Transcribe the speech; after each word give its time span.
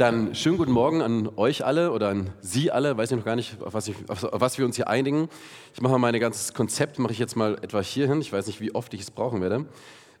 Dann 0.00 0.34
schönen 0.34 0.56
guten 0.56 0.72
Morgen 0.72 1.02
an 1.02 1.28
euch 1.36 1.62
alle 1.62 1.92
oder 1.92 2.08
an 2.08 2.30
Sie 2.40 2.70
alle. 2.70 2.96
Weiß 2.96 3.10
ich 3.10 3.18
noch 3.18 3.24
gar 3.26 3.36
nicht, 3.36 3.60
auf 3.60 3.74
was, 3.74 3.86
ich, 3.86 3.96
auf 4.08 4.24
was 4.30 4.56
wir 4.56 4.64
uns 4.64 4.76
hier 4.76 4.88
einigen. 4.88 5.28
Ich 5.74 5.82
mache 5.82 5.92
mal 5.92 5.98
mein 5.98 6.18
ganzes 6.18 6.54
Konzept, 6.54 6.98
mache 6.98 7.12
ich 7.12 7.18
jetzt 7.18 7.36
mal 7.36 7.58
etwa 7.60 7.82
hier 7.82 8.08
hin. 8.08 8.18
Ich 8.22 8.32
weiß 8.32 8.46
nicht, 8.46 8.62
wie 8.62 8.74
oft 8.74 8.94
ich 8.94 9.02
es 9.02 9.10
brauchen 9.10 9.42
werde. 9.42 9.66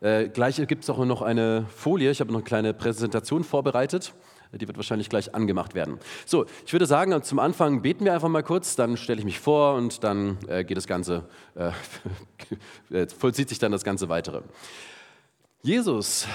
Äh, 0.02 0.28
gleich 0.28 0.56
gibt 0.68 0.84
es 0.84 0.90
auch 0.90 1.02
noch 1.06 1.22
eine 1.22 1.64
Folie. 1.74 2.10
Ich 2.10 2.20
habe 2.20 2.30
noch 2.30 2.40
eine 2.40 2.44
kleine 2.44 2.74
Präsentation 2.74 3.42
vorbereitet. 3.42 4.12
Die 4.52 4.68
wird 4.68 4.76
wahrscheinlich 4.76 5.08
gleich 5.08 5.34
angemacht 5.34 5.74
werden. 5.74 5.98
So, 6.26 6.44
ich 6.66 6.74
würde 6.74 6.84
sagen, 6.84 7.22
zum 7.22 7.38
Anfang 7.38 7.80
beten 7.80 8.04
wir 8.04 8.12
einfach 8.12 8.28
mal 8.28 8.42
kurz, 8.42 8.76
dann 8.76 8.98
stelle 8.98 9.20
ich 9.20 9.24
mich 9.24 9.40
vor 9.40 9.76
und 9.76 10.04
dann 10.04 10.36
äh, 10.46 10.62
geht 10.62 10.76
das 10.76 10.88
Ganze, 10.88 11.24
äh, 11.54 13.06
vollzieht 13.18 13.48
sich 13.48 13.58
dann 13.58 13.72
das 13.72 13.82
Ganze 13.84 14.10
weitere. 14.10 14.42
Jesus, 15.62 16.26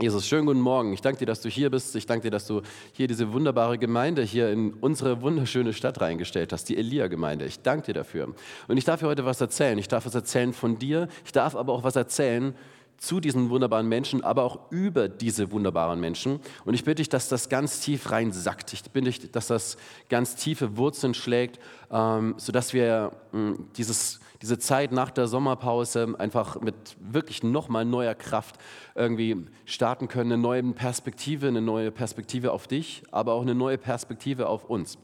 Jesus, 0.00 0.26
schönen 0.26 0.46
guten 0.46 0.60
Morgen. 0.60 0.92
Ich 0.92 1.02
danke 1.02 1.20
dir, 1.20 1.26
dass 1.26 1.40
du 1.40 1.48
hier 1.48 1.70
bist. 1.70 1.94
Ich 1.94 2.04
danke 2.04 2.24
dir, 2.24 2.32
dass 2.32 2.48
du 2.48 2.62
hier 2.90 3.06
diese 3.06 3.32
wunderbare 3.32 3.78
Gemeinde 3.78 4.22
hier 4.22 4.50
in 4.50 4.72
unsere 4.74 5.22
wunderschöne 5.22 5.72
Stadt 5.72 6.00
reingestellt 6.00 6.52
hast, 6.52 6.68
die 6.68 6.76
Elia-Gemeinde. 6.76 7.44
Ich 7.44 7.62
danke 7.62 7.86
dir 7.86 7.94
dafür. 7.94 8.34
Und 8.66 8.76
ich 8.76 8.84
darf 8.84 8.98
dir 8.98 9.06
heute 9.06 9.24
was 9.24 9.40
erzählen. 9.40 9.78
Ich 9.78 9.86
darf 9.86 10.04
was 10.04 10.16
erzählen 10.16 10.52
von 10.52 10.80
dir. 10.80 11.06
Ich 11.24 11.30
darf 11.30 11.54
aber 11.54 11.72
auch 11.72 11.84
was 11.84 11.94
erzählen 11.94 12.56
zu 12.96 13.20
diesen 13.20 13.50
wunderbaren 13.50 13.88
Menschen, 13.88 14.24
aber 14.24 14.42
auch 14.42 14.72
über 14.72 15.08
diese 15.08 15.52
wunderbaren 15.52 16.00
Menschen. 16.00 16.40
Und 16.64 16.74
ich 16.74 16.82
bitte 16.82 16.96
dich, 16.96 17.08
dass 17.08 17.28
das 17.28 17.48
ganz 17.48 17.78
tief 17.78 18.10
reinsackt. 18.10 18.72
Ich 18.72 18.82
bitte 18.82 19.04
dich, 19.04 19.30
dass 19.30 19.46
das 19.46 19.76
ganz 20.08 20.34
tiefe 20.34 20.76
Wurzeln 20.76 21.14
schlägt, 21.14 21.60
ähm, 21.92 22.34
sodass 22.36 22.72
wir 22.72 23.12
äh, 23.32 23.52
dieses, 23.76 24.18
diese 24.42 24.58
Zeit 24.58 24.92
nach 24.92 25.10
der 25.10 25.26
Sommerpause 25.26 26.14
einfach 26.18 26.60
mit 26.60 26.96
wirklich 26.98 27.42
nochmal 27.42 27.84
neuer 27.84 28.14
Kraft 28.14 28.56
irgendwie 28.94 29.46
starten 29.64 30.08
können. 30.08 30.32
Eine 30.32 30.42
neue 30.42 30.62
Perspektive, 30.72 31.48
eine 31.48 31.62
neue 31.62 31.90
Perspektive 31.90 32.52
auf 32.52 32.66
dich, 32.66 33.02
aber 33.10 33.34
auch 33.34 33.42
eine 33.42 33.54
neue 33.54 33.78
Perspektive 33.78 34.48
auf 34.48 34.64
uns. 34.64 34.98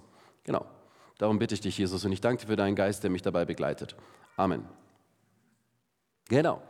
Genau. 0.44 0.64
Darum 1.18 1.38
bitte 1.38 1.54
ich 1.54 1.60
dich, 1.60 1.76
Jesus, 1.76 2.04
und 2.04 2.12
ich 2.12 2.20
danke 2.20 2.42
dir 2.42 2.48
für 2.48 2.56
deinen 2.56 2.76
Geist, 2.76 3.02
der 3.02 3.10
mich 3.10 3.22
dabei 3.22 3.44
begleitet. 3.44 3.94
Amen. 4.36 4.64
Genau. 6.28 6.62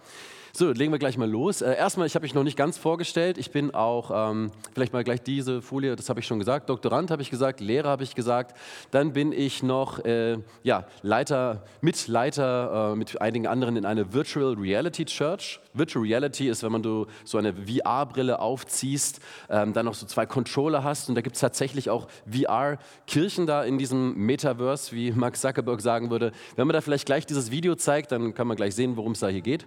So, 0.52 0.72
legen 0.72 0.90
wir 0.90 0.98
gleich 0.98 1.16
mal 1.16 1.30
los. 1.30 1.62
Äh, 1.62 1.76
erstmal, 1.76 2.08
ich 2.08 2.14
habe 2.16 2.24
mich 2.24 2.34
noch 2.34 2.42
nicht 2.42 2.56
ganz 2.56 2.76
vorgestellt. 2.76 3.38
Ich 3.38 3.52
bin 3.52 3.72
auch, 3.72 4.10
ähm, 4.12 4.50
vielleicht 4.74 4.92
mal 4.92 5.04
gleich 5.04 5.22
diese 5.22 5.62
Folie, 5.62 5.94
das 5.94 6.08
habe 6.08 6.18
ich 6.18 6.26
schon 6.26 6.40
gesagt. 6.40 6.68
Doktorand 6.68 7.12
habe 7.12 7.22
ich 7.22 7.30
gesagt, 7.30 7.60
Lehrer 7.60 7.88
habe 7.88 8.02
ich 8.02 8.16
gesagt. 8.16 8.56
Dann 8.90 9.12
bin 9.12 9.30
ich 9.32 9.62
noch 9.62 10.04
äh, 10.04 10.38
ja, 10.64 10.86
Leiter, 11.02 11.62
Mitleiter 11.80 12.92
äh, 12.92 12.96
mit 12.96 13.20
einigen 13.20 13.46
anderen 13.46 13.76
in 13.76 13.84
einer 13.84 14.12
Virtual 14.12 14.54
Reality 14.54 15.04
Church. 15.04 15.60
Virtual 15.72 16.04
Reality 16.04 16.48
ist, 16.48 16.64
wenn 16.64 16.72
man 16.72 16.82
du 16.82 17.06
so 17.24 17.38
eine 17.38 17.54
VR-Brille 17.54 18.40
aufziehst, 18.40 19.20
ähm, 19.48 19.72
dann 19.72 19.86
noch 19.86 19.94
so 19.94 20.04
zwei 20.06 20.26
Controller 20.26 20.82
hast 20.82 21.08
und 21.08 21.14
da 21.14 21.20
gibt 21.20 21.36
es 21.36 21.40
tatsächlich 21.40 21.90
auch 21.90 22.08
VR-Kirchen 22.28 23.46
da 23.46 23.62
in 23.62 23.78
diesem 23.78 24.14
Metaverse, 24.16 24.92
wie 24.96 25.12
Mark 25.12 25.36
Zuckerberg 25.36 25.80
sagen 25.80 26.10
würde. 26.10 26.32
Wenn 26.56 26.66
man 26.66 26.74
da 26.74 26.80
vielleicht 26.80 27.06
gleich 27.06 27.24
dieses 27.24 27.52
Video 27.52 27.76
zeigt, 27.76 28.10
dann 28.10 28.34
kann 28.34 28.48
man 28.48 28.56
gleich 28.56 28.74
sehen, 28.74 28.96
worum 28.96 29.12
es 29.12 29.20
da 29.20 29.28
hier 29.28 29.42
geht. 29.42 29.66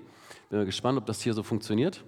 Bin 0.54 0.66
gespannt, 0.66 1.00
ob 1.00 1.08
das 1.08 1.20
hier 1.20 1.34
so 1.34 1.42
funktioniert. 1.42 2.04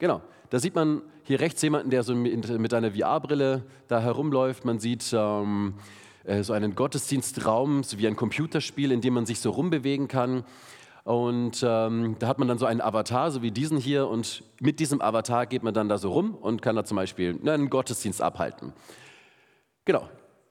Genau, 0.00 0.20
da 0.50 0.58
sieht 0.58 0.74
man 0.74 1.02
hier 1.22 1.38
rechts 1.38 1.62
jemanden, 1.62 1.90
der 1.90 2.02
so 2.02 2.12
mit 2.12 2.74
einer 2.74 2.90
VR-Brille 2.90 3.62
da 3.86 4.00
herumläuft. 4.00 4.64
Man 4.64 4.80
sieht 4.80 5.12
ähm, 5.12 5.74
äh, 6.24 6.42
so 6.42 6.54
einen 6.54 6.74
Gottesdienstraum, 6.74 7.84
so 7.84 7.98
wie 7.98 8.08
ein 8.08 8.16
Computerspiel, 8.16 8.90
in 8.90 9.00
dem 9.00 9.14
man 9.14 9.26
sich 9.26 9.38
so 9.38 9.50
rumbewegen 9.50 10.08
kann. 10.08 10.42
Und 11.04 11.64
ähm, 11.64 12.16
da 12.18 12.26
hat 12.26 12.40
man 12.40 12.48
dann 12.48 12.58
so 12.58 12.66
einen 12.66 12.80
Avatar, 12.80 13.30
so 13.30 13.42
wie 13.42 13.52
diesen 13.52 13.78
hier. 13.78 14.08
Und 14.08 14.42
mit 14.58 14.80
diesem 14.80 15.00
Avatar 15.00 15.46
geht 15.46 15.62
man 15.62 15.72
dann 15.72 15.88
da 15.88 15.98
so 15.98 16.10
rum 16.10 16.34
und 16.34 16.62
kann 16.62 16.74
da 16.74 16.84
zum 16.84 16.96
Beispiel 16.96 17.38
einen 17.48 17.70
Gottesdienst 17.70 18.20
abhalten. 18.20 18.72
Genau, 19.84 20.08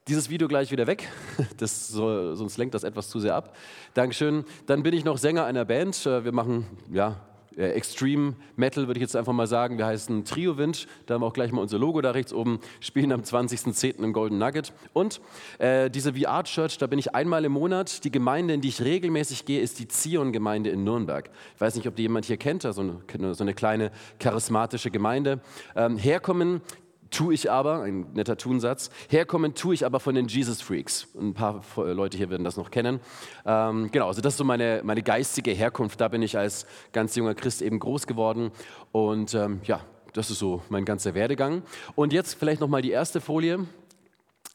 dieses 0.07 0.29
Video 0.29 0.47
gleich 0.47 0.71
wieder 0.71 0.87
weg, 0.87 1.09
das 1.57 1.87
sonst 1.89 2.57
lenkt 2.57 2.75
das 2.75 2.83
etwas 2.83 3.09
zu 3.09 3.19
sehr 3.19 3.35
ab. 3.35 3.55
Dankeschön. 3.93 4.45
Dann 4.67 4.83
bin 4.83 4.93
ich 4.93 5.03
noch 5.03 5.17
Sänger 5.17 5.45
einer 5.45 5.65
Band. 5.65 6.05
Äh, 6.05 6.23
wir 6.23 6.31
machen 6.31 6.67
ja, 6.91 7.19
äh, 7.57 7.69
Extreme 7.71 8.35
Metal, 8.55 8.87
würde 8.87 8.99
ich 8.99 9.01
jetzt 9.01 9.15
einfach 9.15 9.33
mal 9.33 9.47
sagen. 9.47 9.77
Wir 9.77 9.87
heißen 9.87 10.25
Trio 10.25 10.57
Wind. 10.57 10.87
Da 11.05 11.15
haben 11.15 11.21
wir 11.21 11.25
auch 11.25 11.33
gleich 11.33 11.51
mal 11.51 11.61
unser 11.61 11.79
Logo 11.79 12.01
da 12.01 12.11
rechts 12.11 12.33
oben. 12.33 12.59
Spielen 12.81 13.11
am 13.11 13.21
20.10. 13.21 14.03
im 14.03 14.13
Golden 14.13 14.37
Nugget. 14.37 14.73
Und 14.93 15.21
äh, 15.57 15.89
diese 15.89 16.13
VR 16.13 16.43
Church, 16.43 16.77
da 16.77 16.85
bin 16.85 16.99
ich 16.99 17.15
einmal 17.15 17.43
im 17.45 17.53
Monat. 17.53 18.03
Die 18.03 18.11
Gemeinde, 18.11 18.53
in 18.53 18.61
die 18.61 18.69
ich 18.69 18.83
regelmäßig 18.83 19.45
gehe, 19.45 19.61
ist 19.61 19.79
die 19.79 19.87
Zion-Gemeinde 19.87 20.69
in 20.69 20.83
Nürnberg. 20.83 21.29
Ich 21.55 21.61
weiß 21.61 21.75
nicht, 21.75 21.87
ob 21.87 21.95
die 21.95 22.03
jemand 22.03 22.25
hier 22.25 22.37
kennt, 22.37 22.61
so 22.61 22.79
eine, 22.79 23.33
so 23.33 23.43
eine 23.43 23.53
kleine 23.53 23.91
charismatische 24.19 24.91
Gemeinde. 24.91 25.39
Ähm, 25.75 25.97
herkommen 25.97 26.61
tue 27.09 27.33
ich 27.33 27.51
aber, 27.51 27.81
ein 27.81 28.11
netter 28.13 28.37
Tunsatz, 28.37 28.89
herkommen 29.09 29.53
tue 29.53 29.73
ich 29.73 29.85
aber 29.85 29.99
von 29.99 30.15
den 30.15 30.27
Jesus 30.27 30.61
Freaks. 30.61 31.07
Ein 31.19 31.33
paar 31.33 31.63
Leute 31.77 32.17
hier 32.17 32.29
werden 32.29 32.43
das 32.43 32.57
noch 32.57 32.71
kennen. 32.71 32.99
Ähm, 33.45 33.89
genau, 33.91 34.07
also 34.07 34.21
das 34.21 34.33
ist 34.33 34.37
so 34.37 34.43
meine, 34.43 34.81
meine 34.83 35.03
geistige 35.03 35.51
Herkunft. 35.51 36.01
Da 36.01 36.07
bin 36.07 36.21
ich 36.21 36.37
als 36.37 36.65
ganz 36.91 37.15
junger 37.15 37.35
Christ 37.35 37.61
eben 37.61 37.79
groß 37.79 38.07
geworden. 38.07 38.51
Und 38.91 39.33
ähm, 39.33 39.61
ja, 39.63 39.81
das 40.13 40.31
ist 40.31 40.39
so 40.39 40.61
mein 40.69 40.85
ganzer 40.85 41.13
Werdegang. 41.13 41.63
Und 41.95 42.13
jetzt 42.13 42.35
vielleicht 42.35 42.61
nochmal 42.61 42.81
die 42.81 42.91
erste 42.91 43.21
Folie. 43.21 43.65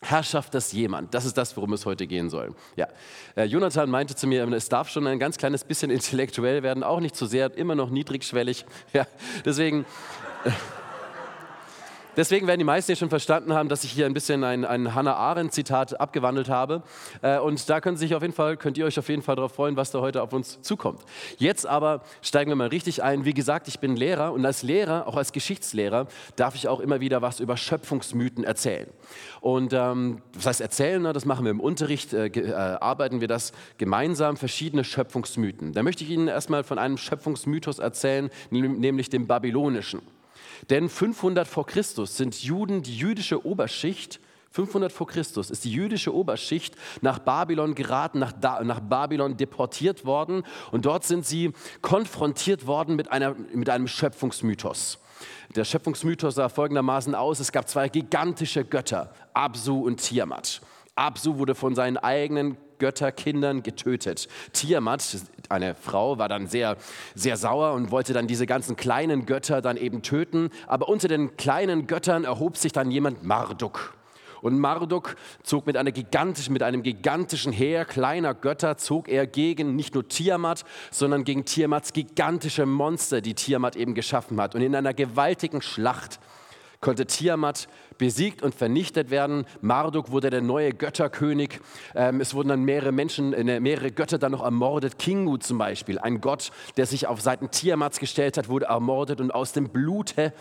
Herrschaft 0.03 0.55
des 0.55 0.73
Jemand, 0.73 1.13
das 1.13 1.27
ist 1.27 1.37
das, 1.37 1.55
worum 1.59 1.75
es 1.75 1.85
heute 1.85 2.07
gehen 2.07 2.31
soll. 2.31 2.55
Ja. 2.75 2.89
Äh, 3.37 3.45
Jonathan 3.45 3.91
meinte 3.91 4.15
zu 4.15 4.27
mir, 4.27 4.51
es 4.53 4.71
darf 4.71 4.89
schon 4.89 5.07
ein 5.07 5.19
ganz 5.19 5.37
kleines 5.37 5.63
bisschen 5.63 5.91
intellektuell 5.91 6.63
werden, 6.63 6.83
auch 6.83 7.01
nicht 7.01 7.15
zu 7.15 7.27
sehr, 7.27 7.55
immer 7.57 7.75
noch 7.75 7.91
niedrigschwellig. 7.91 8.65
Ja, 8.95 9.07
deswegen. 9.45 9.85
Deswegen 12.17 12.47
werden 12.47 12.59
die 12.59 12.65
meisten 12.65 12.89
hier 12.89 12.97
schon 12.97 13.09
verstanden 13.09 13.55
haben, 13.55 13.69
dass 13.69 13.85
ich 13.85 13.93
hier 13.93 14.07
ein 14.07 14.15
bisschen 14.15 14.43
ein, 14.43 14.65
ein 14.65 14.95
Hannah 14.95 15.15
Arendt-Zitat 15.15 16.01
abgewandelt 16.01 16.49
habe. 16.49 16.83
Äh, 17.23 17.39
und 17.39 17.69
da 17.71 17.81
können 17.81 17.97
Sie 17.97 18.07
sich 18.07 18.15
auf 18.15 18.23
jeden 18.23 18.35
Fall, 18.35 18.57
könnt 18.57 18.77
ihr 18.79 18.85
euch 18.85 18.99
auf 18.99 19.09
jeden 19.09 19.23
Fall 19.23 19.37
darauf 19.37 19.53
freuen, 19.53 19.77
was 19.77 19.93
da 19.93 20.01
heute 20.01 20.23
auf 20.23 20.33
uns 20.33 20.61
zukommt. 20.61 21.03
Jetzt 21.39 21.67
aber 21.67 22.03
steigen 22.21 22.51
wir 22.51 22.57
mal 22.57 22.69
richtig 22.69 23.03
ein. 23.03 23.25
Wie 23.25 23.35
gesagt, 23.35 23.69
ich 23.69 23.79
bin 23.79 23.95
Lehrer 23.95 24.33
und 24.33 24.45
als 24.45 24.63
Lehrer, 24.63 25.07
auch 25.07 25.17
als 25.17 25.33
Geschichtslehrer, 25.33 26.09
darf 26.37 26.55
ich 26.57 26.67
auch 26.67 26.81
immer 26.81 27.01
wieder 27.01 27.23
was 27.23 27.39
über 27.39 27.57
Schöpfungsmythen 27.57 28.43
erzählen. 28.43 28.89
Und 29.41 29.73
ähm, 29.73 30.21
was 30.35 30.47
heißt 30.47 30.61
erzählen? 30.61 31.05
Das 31.05 31.25
machen 31.25 31.45
wir 31.45 31.51
im 31.51 31.61
Unterricht, 31.61 32.13
äh, 32.13 32.27
äh, 32.27 32.53
arbeiten 32.53 33.21
wir 33.21 33.29
das 33.29 33.53
gemeinsam, 33.79 34.37
verschiedene 34.37 34.83
Schöpfungsmythen. 34.83 35.73
Da 35.73 35.83
möchte 35.83 36.03
ich 36.05 36.11
Ihnen 36.11 36.29
erstmal 36.29 36.65
von 36.65 36.79
einem 36.79 36.97
Schöpfungsmythos 36.97 37.79
erzählen, 37.79 38.31
nämlich 38.51 39.11
dem 39.11 39.27
babylonischen. 39.27 40.03
Denn 40.69 40.89
500 40.89 41.49
vor 41.49 41.67
Christus 41.67 42.17
sind 42.17 42.43
Juden, 42.43 42.83
die 42.83 42.97
jüdische 42.97 43.45
Oberschicht, 43.47 44.21
500 44.53 44.91
vor 44.91 45.07
Christus 45.07 45.49
ist 45.49 45.65
die 45.65 45.73
jüdische 45.73 46.13
Oberschicht 46.13 46.75
nach 47.03 47.21
Babylon 47.21 47.75
geraten, 47.77 48.19
nach, 48.19 48.33
da, 48.33 48.63
nach 48.65 48.81
Babylon 48.81 49.37
deportiert 49.37 50.05
worden 50.05 50.43
und 50.73 50.87
dort 50.87 51.05
sind 51.05 51.25
sie 51.25 51.53
konfrontiert 51.83 52.67
worden 52.67 52.97
mit, 52.97 53.13
einer, 53.13 53.37
mit 53.55 53.71
einem 53.71 53.87
Schöpfungsmythos. 53.87 54.99
Der 55.55 55.65
Schöpfungsmythos 55.65 56.35
sah 56.35 56.49
folgendermaßen 56.49 57.15
aus, 57.15 57.39
es 57.39 57.53
gab 57.53 57.69
zwei 57.69 57.89
gigantische 57.89 58.65
Götter, 58.65 59.15
Absu 59.35 59.85
und 59.85 59.99
Tiamat. 59.99 60.61
Absu 60.97 61.39
wurde 61.39 61.55
von 61.55 61.75
seinen 61.75 61.97
eigenen 61.97 62.57
Götterkindern 62.79 63.63
getötet. 63.63 64.27
Tiamat, 64.53 65.19
eine 65.51 65.75
Frau, 65.75 66.19
war 66.19 66.29
dann 66.29 66.47
sehr, 66.47 66.77
sehr 67.15 67.37
sauer 67.37 67.73
und 67.73 67.91
wollte 67.91 68.13
dann 68.13 68.27
diese 68.27 68.47
ganzen 68.47 68.77
kleinen 68.77 69.27
Götter 69.27 69.61
dann 69.61 69.77
eben 69.77 70.03
töten. 70.03 70.51
Aber 70.67 70.89
unter 70.89 71.09
den 71.09 71.37
kleinen 71.37 71.87
Göttern 71.87 72.25
erhob 72.25 72.57
sich 72.57 72.73
dann 72.73 72.91
jemand 72.91 73.25
Marduk. 73.25 73.95
Und 74.43 74.59
Marduk 74.59 75.17
zog 75.43 75.67
mit, 75.67 75.77
mit 75.77 76.63
einem 76.63 76.83
gigantischen 76.83 77.53
Heer 77.53 77.85
kleiner 77.85 78.33
Götter, 78.35 78.79
zog 78.79 79.09
er 79.09 79.27
gegen 79.27 79.77
nicht 79.77 79.95
nur 79.95 80.09
Tiamat, 80.09 80.65
sondern 80.91 81.25
gegen 81.25 81.45
Tiamats 81.45 81.93
gigantische 81.93 82.65
Monster, 82.65 83.21
die 83.21 83.35
Tiamat 83.35 83.77
eben 83.77 83.95
geschaffen 83.95 84.41
hat. 84.41 84.55
Und 84.55 84.63
in 84.63 84.75
einer 84.75 84.95
gewaltigen 84.95 85.61
Schlacht 85.61 86.21
konnte 86.81 87.07
Tiamat 87.07 87.69
besiegt 87.99 88.43
und 88.43 88.55
vernichtet 88.55 89.11
werden. 89.11 89.45
Marduk 89.61 90.11
wurde 90.11 90.31
der 90.31 90.41
neue 90.41 90.73
Götterkönig. 90.73 91.61
Ähm, 91.95 92.21
es 92.21 92.35
wurden 92.35 92.49
dann 92.49 92.65
mehrere 92.65 92.93
Menschen, 92.93 93.33
äh, 93.35 93.61
mehrere 93.61 93.91
Götter 93.91 94.19
dann 94.19 94.33
noch 94.33 94.43
ermordet. 94.43 94.99
Kingu 94.99 95.37
zum 95.37 95.59
Beispiel, 95.59 95.99
ein 95.99 96.21
Gott, 96.21 96.51
der 96.77 96.87
sich 96.87 97.07
auf 97.07 97.21
Seiten 97.21 97.51
Tiamats 97.51 98.01
gestellt 98.01 98.39
hat, 98.39 98.49
wurde 98.49 98.67
ermordet 98.67 99.21
und 99.21 99.31
aus 99.31 99.53
dem 99.53 99.69
Blute 99.69 100.33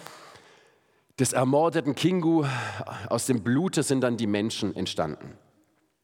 des 1.19 1.33
ermordeten 1.33 1.95
Kingu, 1.95 2.45
aus 3.09 3.25
dem 3.25 3.44
Blute 3.44 3.83
sind 3.83 4.01
dann 4.01 4.15
die 4.15 4.27
Menschen 4.27 4.74
entstanden. 4.75 5.38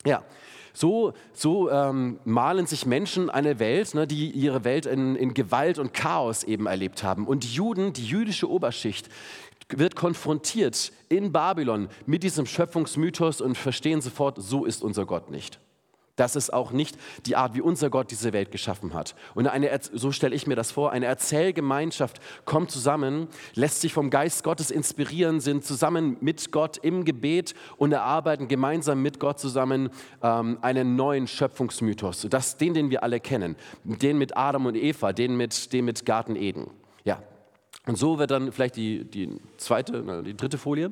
Ja, 0.05 0.23
so, 0.75 1.13
so 1.31 1.71
ähm, 1.71 2.19
malen 2.25 2.67
sich 2.67 2.85
Menschen 2.85 3.29
eine 3.29 3.59
Welt, 3.59 3.95
ne, 3.95 4.05
die 4.05 4.29
ihre 4.31 4.65
Welt 4.65 4.85
in, 4.85 5.15
in 5.15 5.33
Gewalt 5.33 5.79
und 5.79 5.93
Chaos 5.93 6.43
eben 6.43 6.67
erlebt 6.67 7.01
haben. 7.01 7.27
Und 7.27 7.45
Juden, 7.45 7.93
die 7.93 8.05
jüdische 8.05 8.49
Oberschicht, 8.49 9.07
wird 9.69 9.95
konfrontiert 9.95 10.91
in 11.09 11.31
Babylon 11.31 11.89
mit 12.05 12.23
diesem 12.23 12.45
Schöpfungsmythos 12.45 13.41
und 13.41 13.57
verstehen 13.57 14.01
sofort, 14.01 14.37
so 14.41 14.65
ist 14.65 14.83
unser 14.83 15.05
Gott 15.05 15.29
nicht. 15.29 15.59
Das 16.15 16.37
ist 16.37 16.53
auch 16.53 16.71
nicht 16.71 16.97
die 17.25 17.35
Art, 17.35 17.55
wie 17.55 17.61
unser 17.61 17.89
Gott 17.89 18.09
diese 18.09 18.31
Welt 18.31 18.51
geschaffen 18.51 18.93
hat. 18.93 19.15
Und 19.33 19.47
eine, 19.47 19.69
so 19.91 20.13
stelle 20.13 20.33
ich 20.33 20.47
mir 20.47 20.55
das 20.55 20.71
vor, 20.71 20.91
eine 20.91 21.07
Erzählgemeinschaft 21.07 22.21
kommt 22.45 22.71
zusammen, 22.71 23.27
lässt 23.53 23.81
sich 23.81 23.93
vom 23.93 24.09
Geist 24.09 24.43
Gottes 24.43 24.71
inspirieren, 24.71 25.41
sind 25.41 25.65
zusammen 25.65 26.15
mit 26.21 26.53
Gott 26.53 26.77
im 26.77 27.03
Gebet 27.03 27.53
und 27.75 27.91
erarbeiten 27.91 28.47
gemeinsam 28.47 29.01
mit 29.01 29.19
Gott 29.19 29.39
zusammen 29.39 29.89
ähm, 30.23 30.57
einen 30.61 30.95
neuen 30.95 31.27
Schöpfungsmythos. 31.27 32.27
Das, 32.29 32.55
den, 32.57 32.73
den 32.73 32.89
wir 32.89 33.03
alle 33.03 33.19
kennen. 33.19 33.57
Den 33.83 34.17
mit 34.17 34.37
Adam 34.37 34.67
und 34.67 34.75
Eva, 34.75 35.11
den 35.11 35.35
mit, 35.35 35.73
den 35.73 35.83
mit 35.83 36.05
Garten 36.05 36.37
Eden. 36.37 36.71
Ja. 37.03 37.21
Und 37.87 37.97
so 37.97 38.17
wird 38.17 38.31
dann 38.31 38.51
vielleicht 38.51 38.75
die, 38.75 39.03
die 39.05 39.39
zweite, 39.57 40.23
die 40.23 40.35
dritte 40.35 40.57
Folie 40.57 40.91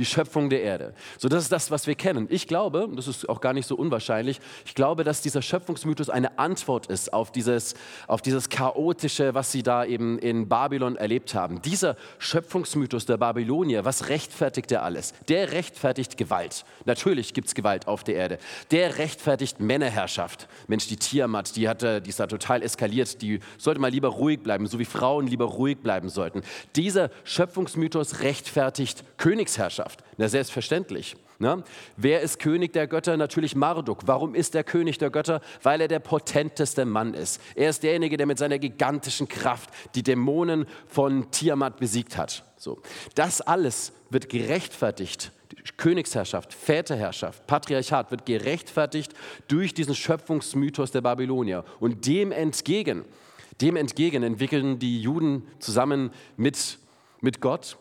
die 0.00 0.06
Schöpfung 0.06 0.48
der 0.48 0.62
Erde. 0.62 0.94
So, 1.18 1.28
das 1.28 1.42
ist 1.42 1.52
das, 1.52 1.70
was 1.70 1.86
wir 1.86 1.94
kennen. 1.94 2.26
Ich 2.30 2.48
glaube, 2.48 2.88
das 2.96 3.06
ist 3.06 3.28
auch 3.28 3.42
gar 3.42 3.52
nicht 3.52 3.66
so 3.66 3.76
unwahrscheinlich, 3.76 4.40
ich 4.64 4.74
glaube, 4.74 5.04
dass 5.04 5.20
dieser 5.20 5.42
Schöpfungsmythos 5.42 6.08
eine 6.08 6.38
Antwort 6.38 6.86
ist 6.86 7.12
auf 7.12 7.30
dieses, 7.30 7.74
auf 8.06 8.22
dieses 8.22 8.48
Chaotische, 8.48 9.34
was 9.34 9.52
sie 9.52 9.62
da 9.62 9.84
eben 9.84 10.18
in 10.18 10.48
Babylon 10.48 10.96
erlebt 10.96 11.34
haben. 11.34 11.60
Dieser 11.60 11.96
Schöpfungsmythos 12.18 13.04
der 13.04 13.18
Babylonier, 13.18 13.84
was 13.84 14.08
rechtfertigt 14.08 14.72
er 14.72 14.84
alles? 14.84 15.12
Der 15.28 15.52
rechtfertigt 15.52 16.16
Gewalt. 16.16 16.64
Natürlich 16.86 17.34
gibt 17.34 17.48
es 17.48 17.54
Gewalt 17.54 17.86
auf 17.86 18.02
der 18.02 18.14
Erde. 18.14 18.38
Der 18.70 18.96
rechtfertigt 18.96 19.60
Männerherrschaft. 19.60 20.48
Mensch, 20.66 20.88
die 20.88 20.96
Tiamat, 20.96 21.56
die, 21.56 21.68
hatte, 21.68 22.00
die 22.00 22.08
ist 22.08 22.20
da 22.20 22.26
total 22.26 22.62
eskaliert, 22.62 23.20
die 23.20 23.40
sollte 23.58 23.80
mal 23.82 23.90
lieber 23.90 24.08
ruhig 24.08 24.40
bleiben, 24.40 24.66
so 24.66 24.78
wie 24.78 24.86
Frauen 24.86 25.26
lieber 25.26 25.44
ruhig 25.44 25.78
bleiben 25.82 26.08
sollten. 26.08 26.40
Dieser 26.74 27.10
Schöpfungsmythos 27.24 28.20
rechtfertigt 28.20 29.04
Königsherrschaft. 29.18 29.89
Herrschaft? 29.90 30.04
Na, 30.16 30.28
selbstverständlich. 30.28 31.16
Ne? 31.38 31.64
Wer 31.96 32.20
ist 32.20 32.38
König 32.38 32.72
der 32.72 32.86
Götter? 32.86 33.16
Natürlich 33.16 33.54
Marduk. 33.56 34.02
Warum 34.06 34.34
ist 34.34 34.54
er 34.54 34.62
König 34.62 34.98
der 34.98 35.10
Götter? 35.10 35.40
Weil 35.62 35.80
er 35.80 35.88
der 35.88 36.00
potenteste 36.00 36.84
Mann 36.84 37.14
ist. 37.14 37.40
Er 37.54 37.70
ist 37.70 37.82
derjenige, 37.82 38.16
der 38.16 38.26
mit 38.26 38.38
seiner 38.38 38.58
gigantischen 38.58 39.26
Kraft 39.26 39.70
die 39.94 40.02
Dämonen 40.02 40.66
von 40.86 41.30
Tiamat 41.30 41.78
besiegt 41.78 42.16
hat. 42.16 42.44
So. 42.56 42.80
Das 43.14 43.40
alles 43.40 43.92
wird 44.10 44.28
gerechtfertigt. 44.28 45.32
Königsherrschaft, 45.76 46.54
Väterherrschaft, 46.54 47.46
Patriarchat 47.46 48.10
wird 48.10 48.24
gerechtfertigt 48.24 49.12
durch 49.48 49.74
diesen 49.74 49.94
Schöpfungsmythos 49.94 50.90
der 50.90 51.00
Babylonier. 51.00 51.64
Und 51.80 52.06
dem 52.06 52.32
entgegen, 52.32 53.04
dem 53.60 53.76
entgegen 53.76 54.22
entwickeln 54.22 54.78
die 54.78 55.02
Juden 55.02 55.46
zusammen 55.58 56.10
mit, 56.36 56.78
mit 57.20 57.40
Gott 57.40 57.76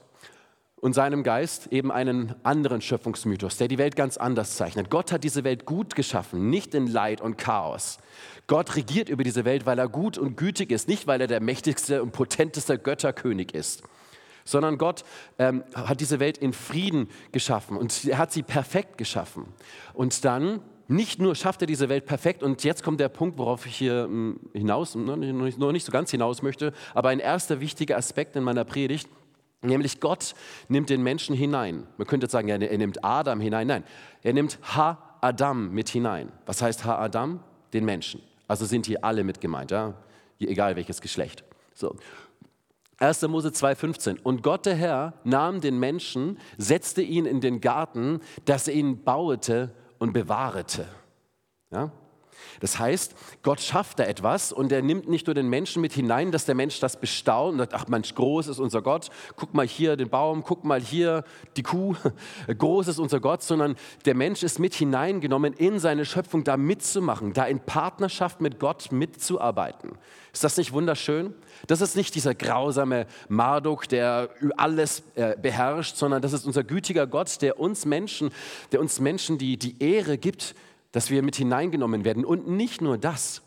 und 0.82 0.94
seinem 0.94 1.24
Geist 1.24 1.68
eben 1.68 1.92
einen 1.92 2.36
anderen 2.44 2.82
Schöpfungsmythos, 2.82 3.58
der 3.58 3.68
die 3.68 3.78
Welt 3.78 3.96
ganz 3.96 4.18
anders 4.18 4.56
zeichnet. 4.56 4.90
Gott 4.90 5.12
hat 5.12 5.24
diese 5.24 5.44
Welt 5.44 5.66
gut 5.66 5.96
geschaffen, 5.96 6.50
nicht 6.50 6.74
in 6.74 6.88
Leid 6.88 7.22
und 7.22 7.38
Chaos. 7.38 7.98
Gott 8.48 8.76
regiert 8.76 9.10
über 9.10 9.24
diese 9.24 9.46
Welt, 9.46 9.66
weil 9.66 9.78
er 9.78 9.90
gut 9.90 10.18
und 10.18 10.38
gütig 10.38 10.72
ist, 10.72 10.88
nicht 10.88 11.08
weil 11.08 11.22
er 11.22 11.28
der 11.28 11.42
mächtigste 11.42 12.02
und 12.02 12.12
potenteste 12.12 12.80
Götterkönig 12.80 13.54
ist, 13.54 13.84
sondern 14.46 14.78
Gott 14.78 15.04
ähm, 15.38 15.64
hat 15.74 16.00
diese 16.00 16.20
Welt 16.20 16.38
in 16.38 16.54
Frieden 16.54 17.10
geschaffen 17.32 17.78
und 17.78 18.06
er 18.06 18.18
hat 18.18 18.32
sie 18.32 18.44
perfekt 18.44 18.98
geschaffen. 18.98 19.46
Und 19.94 20.26
dann 20.26 20.62
nicht 20.88 21.22
nur 21.22 21.36
schafft 21.36 21.62
er 21.62 21.68
diese 21.68 21.88
Welt 21.88 22.08
perfekt, 22.08 22.42
und 22.42 22.64
jetzt 22.64 22.84
kommt 22.84 23.00
der 23.00 23.10
Punkt, 23.10 23.38
worauf 23.38 23.68
ich 23.68 23.76
hier 23.76 24.06
hm, 24.06 24.40
hinaus, 24.54 24.96
noch 24.96 25.18
nicht 25.18 25.86
so 25.86 25.92
ganz 25.92 26.10
hinaus 26.10 26.42
möchte, 26.42 26.74
aber 26.96 27.10
ein 27.10 27.20
erster 27.20 27.60
wichtiger 27.60 27.96
Aspekt 27.96 28.36
in 28.36 28.44
meiner 28.44 28.66
Predigt, 28.66 29.08
Nämlich 29.62 30.00
Gott 30.00 30.36
nimmt 30.70 30.90
den 30.90 31.04
Menschen 31.04 31.36
hinein. 31.36 31.86
Man 31.98 32.08
könnte 32.08 32.26
jetzt 32.26 32.32
sagen, 32.32 32.48
er 32.48 32.78
nimmt 32.78 33.04
Adam 33.04 33.42
hinein. 33.42 33.68
Nein, 33.68 33.84
er 34.24 34.34
nimmt 34.34 34.58
Ha-Adam 34.76 35.72
mit 35.72 35.90
hinein. 35.90 36.32
Was 36.46 36.62
heißt 36.62 36.86
Ha-Adam? 36.86 37.42
Den 37.74 37.86
Menschen. 37.86 38.22
Also 38.48 38.66
sind 38.66 38.86
hier 38.86 39.04
alle 39.04 39.24
mit 39.24 39.42
gemeint, 39.42 39.72
ja? 39.72 39.94
egal 40.40 40.76
welches 40.76 41.02
Geschlecht. 41.02 41.44
So. 41.74 41.96
1. 42.98 43.22
Mose 43.24 43.50
2,15. 43.50 44.22
Und 44.22 44.44
Gott 44.44 44.66
der 44.66 44.76
Herr 44.76 45.14
nahm 45.24 45.62
den 45.62 45.80
Menschen, 45.80 46.38
setzte 46.58 47.02
ihn 47.02 47.26
in 47.26 47.42
den 47.42 47.62
Garten, 47.62 48.20
dass 48.46 48.68
er 48.68 48.74
ihn 48.74 49.04
bauete 49.04 49.74
und 50.00 50.14
bewahrete. 50.14 50.88
Ja? 51.72 51.92
Das 52.60 52.80
heißt, 52.80 53.16
Gott 53.44 53.62
schafft 53.62 54.00
da 54.00 54.04
etwas 54.04 54.52
und 54.52 54.72
er 54.72 54.82
nimmt 54.82 55.10
nicht 55.10 55.28
nur 55.28 55.34
den 55.34 55.50
Menschen 55.50 55.82
mit 55.82 55.94
hinein, 55.94 56.32
dass 56.32 56.46
der 56.46 56.56
Mensch 56.56 56.80
das 56.80 57.00
bestaunt 57.00 57.54
und 57.54 57.60
sagt, 57.60 57.74
ach 57.74 57.88
Mensch, 57.88 58.14
groß 58.16 58.48
ist 58.48 58.60
unser 58.60 58.82
Gott, 58.82 59.10
guck 59.36 59.54
mal 59.54 59.68
hier 59.68 59.96
den 59.96 60.10
Baum, 60.10 60.44
guck 60.44 60.64
mal 60.64 60.82
hier 60.82 61.24
die 61.58 61.64
Kuh, 61.64 61.96
groß 62.58 62.88
ist 62.88 63.00
unser 63.00 63.20
Gott, 63.20 63.44
sondern 63.44 63.76
der 64.06 64.16
Mensch 64.16 64.44
ist 64.44 64.60
mit 64.60 64.74
hineingenommen 64.74 65.54
in 65.54 65.80
seine 65.80 66.06
Schöpfung, 66.06 66.44
da 66.44 66.58
mitzumachen, 66.58 67.34
da 67.34 67.46
in 67.46 67.60
Partnerschaft 67.60 68.42
mit 68.42 68.60
Gott 68.60 68.92
mitzuarbeiten. 68.92 69.92
Ist 70.32 70.44
das 70.44 70.58
nicht 70.58 70.74
wunderschön? 70.74 71.34
Das 71.68 71.82
ist 71.82 71.96
nicht 71.96 72.14
dieser 72.16 72.36
grausame 72.36 73.08
Marduk, 73.28 73.90
der 73.90 74.30
alles 74.58 75.04
äh, 75.16 75.36
beherrscht, 75.42 75.96
sondern 75.96 76.22
das 76.22 76.34
ist 76.34 76.46
unser 76.46 76.64
gütiger 76.64 77.08
Gott, 77.08 77.42
der 77.42 77.60
uns 77.60 77.86
Menschen, 77.86 78.32
der 78.72 78.80
uns 78.80 79.00
Menschen 79.00 79.38
die, 79.38 79.58
die 79.58 79.82
Ehre 79.82 80.18
gibt, 80.18 80.56
dass 80.92 81.10
wir 81.10 81.22
mit 81.24 81.36
hineingenommen 81.36 82.06
werden. 82.06 82.26
Und 82.26 82.48
nicht 82.48 82.82
nur 82.82 82.98
das. 82.98 83.42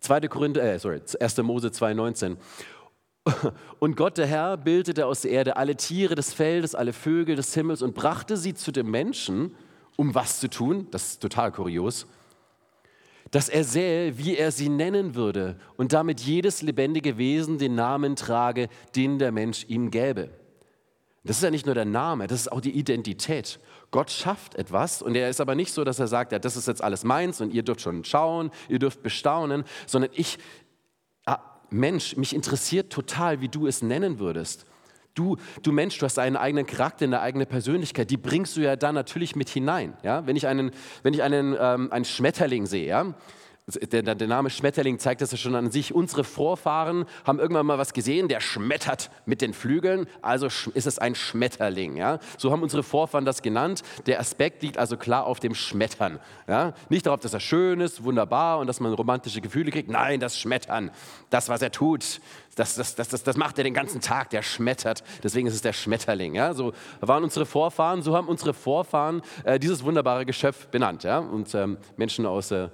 2. 0.00 0.28
Korinther, 0.28 0.62
äh, 0.62 0.78
sorry, 0.78 1.00
1. 1.20 1.38
Mose 1.38 1.68
2,19. 1.68 2.36
Und 3.78 3.96
Gott, 3.96 4.18
der 4.18 4.26
Herr, 4.26 4.56
bildete 4.56 5.06
aus 5.06 5.22
der 5.22 5.32
Erde 5.32 5.56
alle 5.56 5.76
Tiere 5.76 6.14
des 6.14 6.32
Feldes, 6.32 6.74
alle 6.74 6.92
Vögel 6.92 7.36
des 7.36 7.52
Himmels 7.54 7.82
und 7.82 7.94
brachte 7.94 8.36
sie 8.36 8.54
zu 8.54 8.72
dem 8.72 8.90
Menschen, 8.90 9.54
um 9.96 10.14
was 10.14 10.40
zu 10.40 10.48
tun? 10.48 10.86
Das 10.90 11.10
ist 11.10 11.22
total 11.22 11.52
kurios. 11.52 12.06
Dass 13.30 13.48
er 13.48 13.64
sähe, 13.64 14.16
wie 14.16 14.36
er 14.36 14.52
sie 14.52 14.70
nennen 14.70 15.14
würde 15.14 15.58
und 15.76 15.92
damit 15.92 16.20
jedes 16.20 16.62
lebendige 16.62 17.18
Wesen 17.18 17.58
den 17.58 17.74
Namen 17.74 18.16
trage, 18.16 18.68
den 18.96 19.18
der 19.18 19.32
Mensch 19.32 19.66
ihm 19.68 19.90
gäbe. 19.90 20.30
Das 21.28 21.36
ist 21.36 21.42
ja 21.42 21.50
nicht 21.50 21.66
nur 21.66 21.74
der 21.74 21.84
Name, 21.84 22.26
das 22.26 22.40
ist 22.40 22.48
auch 22.50 22.62
die 22.62 22.70
Identität. 22.70 23.60
Gott 23.90 24.10
schafft 24.10 24.54
etwas 24.54 25.02
und 25.02 25.14
er 25.14 25.28
ist 25.28 25.42
aber 25.42 25.54
nicht 25.54 25.74
so, 25.74 25.84
dass 25.84 25.98
er 25.98 26.08
sagt, 26.08 26.32
ja, 26.32 26.38
das 26.38 26.56
ist 26.56 26.66
jetzt 26.66 26.82
alles 26.82 27.04
meins 27.04 27.42
und 27.42 27.52
ihr 27.52 27.62
dürft 27.62 27.82
schon 27.82 28.02
schauen, 28.02 28.50
ihr 28.70 28.78
dürft 28.78 29.02
bestaunen, 29.02 29.64
sondern 29.86 30.10
ich, 30.14 30.38
ah, 31.26 31.38
Mensch, 31.68 32.16
mich 32.16 32.34
interessiert 32.34 32.90
total, 32.90 33.42
wie 33.42 33.50
du 33.50 33.66
es 33.66 33.82
nennen 33.82 34.18
würdest. 34.18 34.64
Du, 35.12 35.36
du 35.62 35.70
Mensch, 35.70 35.98
du 35.98 36.06
hast 36.06 36.18
einen 36.18 36.36
eigenen 36.36 36.64
Charakter, 36.64 37.04
eine 37.04 37.20
eigene 37.20 37.44
Persönlichkeit, 37.44 38.08
die 38.08 38.16
bringst 38.16 38.56
du 38.56 38.62
ja 38.62 38.76
da 38.76 38.90
natürlich 38.90 39.36
mit 39.36 39.50
hinein. 39.50 39.98
Ja? 40.02 40.26
Wenn 40.26 40.34
ich 40.34 40.46
einen, 40.46 40.70
wenn 41.02 41.12
ich 41.12 41.22
einen, 41.22 41.54
ähm, 41.60 41.92
einen 41.92 42.06
Schmetterling 42.06 42.64
sehe, 42.64 42.86
ja? 42.86 43.14
Der, 43.68 44.02
der, 44.02 44.28
Name 44.28 44.48
Schmetterling 44.48 44.98
zeigt 44.98 45.20
das 45.20 45.30
ja 45.30 45.36
schon 45.36 45.54
an 45.54 45.70
sich. 45.70 45.94
Unsere 45.94 46.24
Vorfahren 46.24 47.04
haben 47.24 47.38
irgendwann 47.38 47.66
mal 47.66 47.76
was 47.76 47.92
gesehen, 47.92 48.28
der 48.28 48.40
schmettert 48.40 49.10
mit 49.26 49.42
den 49.42 49.52
Flügeln, 49.52 50.06
also 50.22 50.46
ist 50.46 50.86
es 50.86 50.98
ein 50.98 51.14
Schmetterling. 51.14 51.96
Ja? 51.96 52.18
So 52.38 52.50
haben 52.50 52.62
unsere 52.62 52.82
Vorfahren 52.82 53.26
das 53.26 53.42
genannt. 53.42 53.82
Der 54.06 54.20
Aspekt 54.20 54.62
liegt 54.62 54.78
also 54.78 54.96
klar 54.96 55.26
auf 55.26 55.38
dem 55.38 55.54
Schmettern. 55.54 56.18
Ja? 56.46 56.72
Nicht 56.88 57.04
darauf, 57.04 57.20
dass 57.20 57.34
er 57.34 57.40
schön 57.40 57.80
ist, 57.80 58.04
wunderbar 58.04 58.58
und 58.58 58.68
dass 58.68 58.80
man 58.80 58.94
romantische 58.94 59.42
Gefühle 59.42 59.70
kriegt. 59.70 59.90
Nein, 59.90 60.18
das 60.18 60.38
Schmettern, 60.38 60.90
das, 61.28 61.50
was 61.50 61.60
er 61.60 61.70
tut, 61.70 62.20
das, 62.58 62.74
das, 62.74 62.94
das, 62.94 63.08
das, 63.08 63.22
das 63.22 63.36
macht 63.36 63.58
er 63.58 63.64
den 63.64 63.74
ganzen 63.74 64.00
Tag, 64.00 64.30
der 64.30 64.42
schmettert. 64.42 65.04
Deswegen 65.22 65.46
ist 65.46 65.54
es 65.54 65.62
der 65.62 65.72
Schmetterling. 65.72 66.34
Ja? 66.34 66.54
So 66.54 66.72
waren 67.00 67.22
unsere 67.22 67.46
Vorfahren, 67.46 68.02
so 68.02 68.16
haben 68.16 68.28
unsere 68.28 68.54
Vorfahren 68.54 69.22
äh, 69.44 69.58
dieses 69.58 69.84
wunderbare 69.84 70.26
Geschöpf 70.26 70.66
benannt. 70.68 71.04
Ja? 71.04 71.18
Und 71.18 71.54
ähm, 71.54 71.76
Menschen 71.96 72.26
aus 72.26 72.50
äh, 72.50 72.68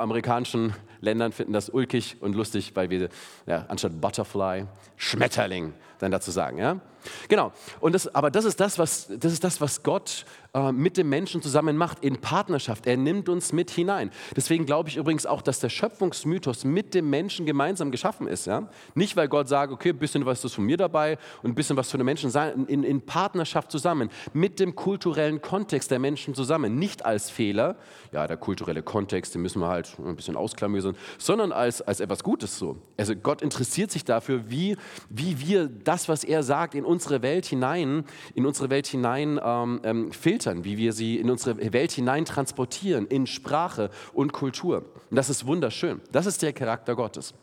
angloamerikanischen 0.00 0.74
Ländern 1.00 1.32
finden 1.32 1.52
das 1.52 1.68
ulkig 1.68 2.16
und 2.20 2.34
lustig, 2.34 2.72
weil 2.74 2.90
wir 2.90 3.08
ja, 3.46 3.64
anstatt 3.68 4.00
Butterfly 4.00 4.66
Schmetterling 4.96 5.74
dann 5.98 6.10
dazu 6.10 6.30
sagen. 6.30 6.58
Ja? 6.58 6.80
Genau. 7.28 7.52
Und 7.80 7.94
das, 7.94 8.12
aber 8.14 8.30
das 8.30 8.44
ist 8.44 8.60
das, 8.60 8.78
was, 8.78 9.08
das 9.08 9.32
ist 9.32 9.44
das, 9.44 9.60
was 9.60 9.82
Gott 9.82 10.24
äh, 10.54 10.72
mit 10.72 10.96
dem 10.96 11.08
Menschen 11.08 11.42
zusammen 11.42 11.76
macht, 11.76 12.02
in 12.04 12.20
Partnerschaft. 12.20 12.86
Er 12.86 12.96
nimmt 12.96 13.28
uns 13.28 13.52
mit 13.52 13.70
hinein. 13.70 14.10
Deswegen 14.34 14.66
glaube 14.66 14.88
ich 14.88 14.96
übrigens 14.96 15.26
auch, 15.26 15.42
dass 15.42 15.60
der 15.60 15.68
Schöpfungsmythos 15.68 16.64
mit 16.64 16.94
dem 16.94 17.10
Menschen 17.10 17.46
gemeinsam 17.46 17.90
geschaffen 17.90 18.26
ist. 18.26 18.46
Ja? 18.46 18.68
Nicht, 18.94 19.16
weil 19.16 19.28
Gott 19.28 19.48
sagt, 19.48 19.72
okay, 19.72 19.90
ein 19.90 19.98
bisschen 19.98 20.24
was 20.26 20.44
ist 20.44 20.54
von 20.54 20.64
mir 20.64 20.76
dabei 20.76 21.18
und 21.42 21.50
ein 21.50 21.54
bisschen 21.54 21.76
was 21.76 21.90
von 21.90 21.98
den 21.98 22.06
Menschen, 22.06 22.32
in, 22.66 22.84
in 22.84 23.02
Partnerschaft 23.02 23.70
zusammen, 23.70 24.10
mit 24.32 24.60
dem 24.60 24.74
kulturellen 24.74 25.40
Kontext 25.40 25.90
der 25.90 25.98
Menschen 25.98 26.34
zusammen. 26.34 26.78
Nicht 26.78 27.04
als 27.04 27.30
Fehler, 27.30 27.76
ja, 28.12 28.26
der 28.26 28.36
kulturelle 28.36 28.82
Kontext, 28.82 29.34
den 29.34 29.42
müssen 29.42 29.60
wir 29.60 29.68
halt 29.68 29.96
ein 29.98 30.16
bisschen 30.16 30.36
ausklamüsern, 30.36 30.96
sondern 31.18 31.52
als, 31.52 31.82
als 31.82 32.00
etwas 32.00 32.22
Gutes 32.22 32.58
so. 32.58 32.76
Also 32.96 33.14
Gott 33.14 33.42
interessiert 33.42 33.90
sich 33.90 34.04
dafür, 34.04 34.48
wie, 34.48 34.76
wie 35.10 35.38
wir 35.40 35.68
das, 35.86 36.08
was 36.08 36.24
er 36.24 36.42
sagt, 36.42 36.74
in 36.74 36.84
unsere 36.84 37.22
Welt 37.22 37.46
hinein, 37.46 38.04
in 38.34 38.46
unsere 38.46 38.70
Welt 38.70 38.86
hinein 38.86 39.40
ähm, 39.42 39.80
ähm, 39.84 40.12
filtern, 40.12 40.64
wie 40.64 40.76
wir 40.76 40.92
sie 40.92 41.18
in 41.18 41.30
unsere 41.30 41.72
Welt 41.72 41.92
hinein 41.92 42.24
transportieren, 42.24 43.06
in 43.06 43.26
Sprache 43.26 43.90
und 44.12 44.32
Kultur. 44.32 44.84
Und 45.10 45.16
das 45.16 45.30
ist 45.30 45.46
wunderschön. 45.46 46.00
Das 46.12 46.26
ist 46.26 46.42
der 46.42 46.52
Charakter 46.52 46.94
Gottes. 46.94 47.34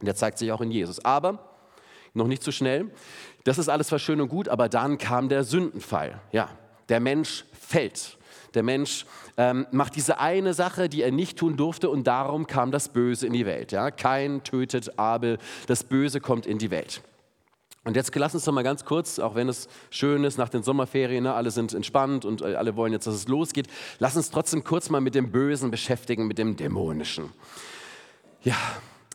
Und 0.00 0.06
der 0.06 0.16
zeigt 0.16 0.38
sich 0.38 0.50
auch 0.50 0.60
in 0.60 0.70
Jesus. 0.70 1.04
Aber 1.04 1.50
noch 2.14 2.26
nicht 2.26 2.42
zu 2.42 2.50
so 2.50 2.56
schnell. 2.56 2.90
Das 3.44 3.58
ist 3.58 3.68
alles 3.68 3.88
zwar 3.88 3.98
schön 3.98 4.20
und 4.20 4.28
gut, 4.28 4.48
aber 4.48 4.68
dann 4.68 4.98
kam 4.98 5.28
der 5.28 5.44
Sündenfall. 5.44 6.20
Ja, 6.32 6.48
der 6.88 7.00
Mensch 7.00 7.44
fällt. 7.52 8.18
Der 8.54 8.62
Mensch 8.62 9.04
ähm, 9.36 9.66
macht 9.72 9.96
diese 9.96 10.20
eine 10.20 10.54
Sache, 10.54 10.88
die 10.88 11.02
er 11.02 11.10
nicht 11.10 11.38
tun 11.38 11.56
durfte 11.56 11.90
und 11.90 12.06
darum 12.06 12.46
kam 12.46 12.70
das 12.70 12.88
Böse 12.88 13.26
in 13.26 13.32
die 13.32 13.46
Welt. 13.46 13.72
Ja? 13.72 13.90
Kein 13.90 14.44
tötet 14.44 14.98
Abel, 14.98 15.38
das 15.66 15.82
Böse 15.82 16.20
kommt 16.20 16.46
in 16.46 16.58
die 16.58 16.70
Welt. 16.70 17.02
Und 17.84 17.96
jetzt 17.96 18.14
lass 18.14 18.34
uns 18.34 18.44
doch 18.44 18.52
mal 18.52 18.62
ganz 18.62 18.84
kurz, 18.84 19.18
auch 19.18 19.34
wenn 19.34 19.48
es 19.48 19.68
schön 19.90 20.24
ist 20.24 20.38
nach 20.38 20.48
den 20.48 20.62
Sommerferien, 20.62 21.24
ne, 21.24 21.34
alle 21.34 21.50
sind 21.50 21.74
entspannt 21.74 22.24
und 22.24 22.40
äh, 22.40 22.54
alle 22.54 22.76
wollen 22.76 22.92
jetzt, 22.92 23.06
dass 23.06 23.14
es 23.14 23.28
losgeht, 23.28 23.68
lass 23.98 24.16
uns 24.16 24.30
trotzdem 24.30 24.64
kurz 24.64 24.88
mal 24.88 25.00
mit 25.00 25.14
dem 25.14 25.30
Bösen 25.30 25.70
beschäftigen, 25.70 26.26
mit 26.26 26.38
dem 26.38 26.56
Dämonischen. 26.56 27.30
Ja, 28.42 28.56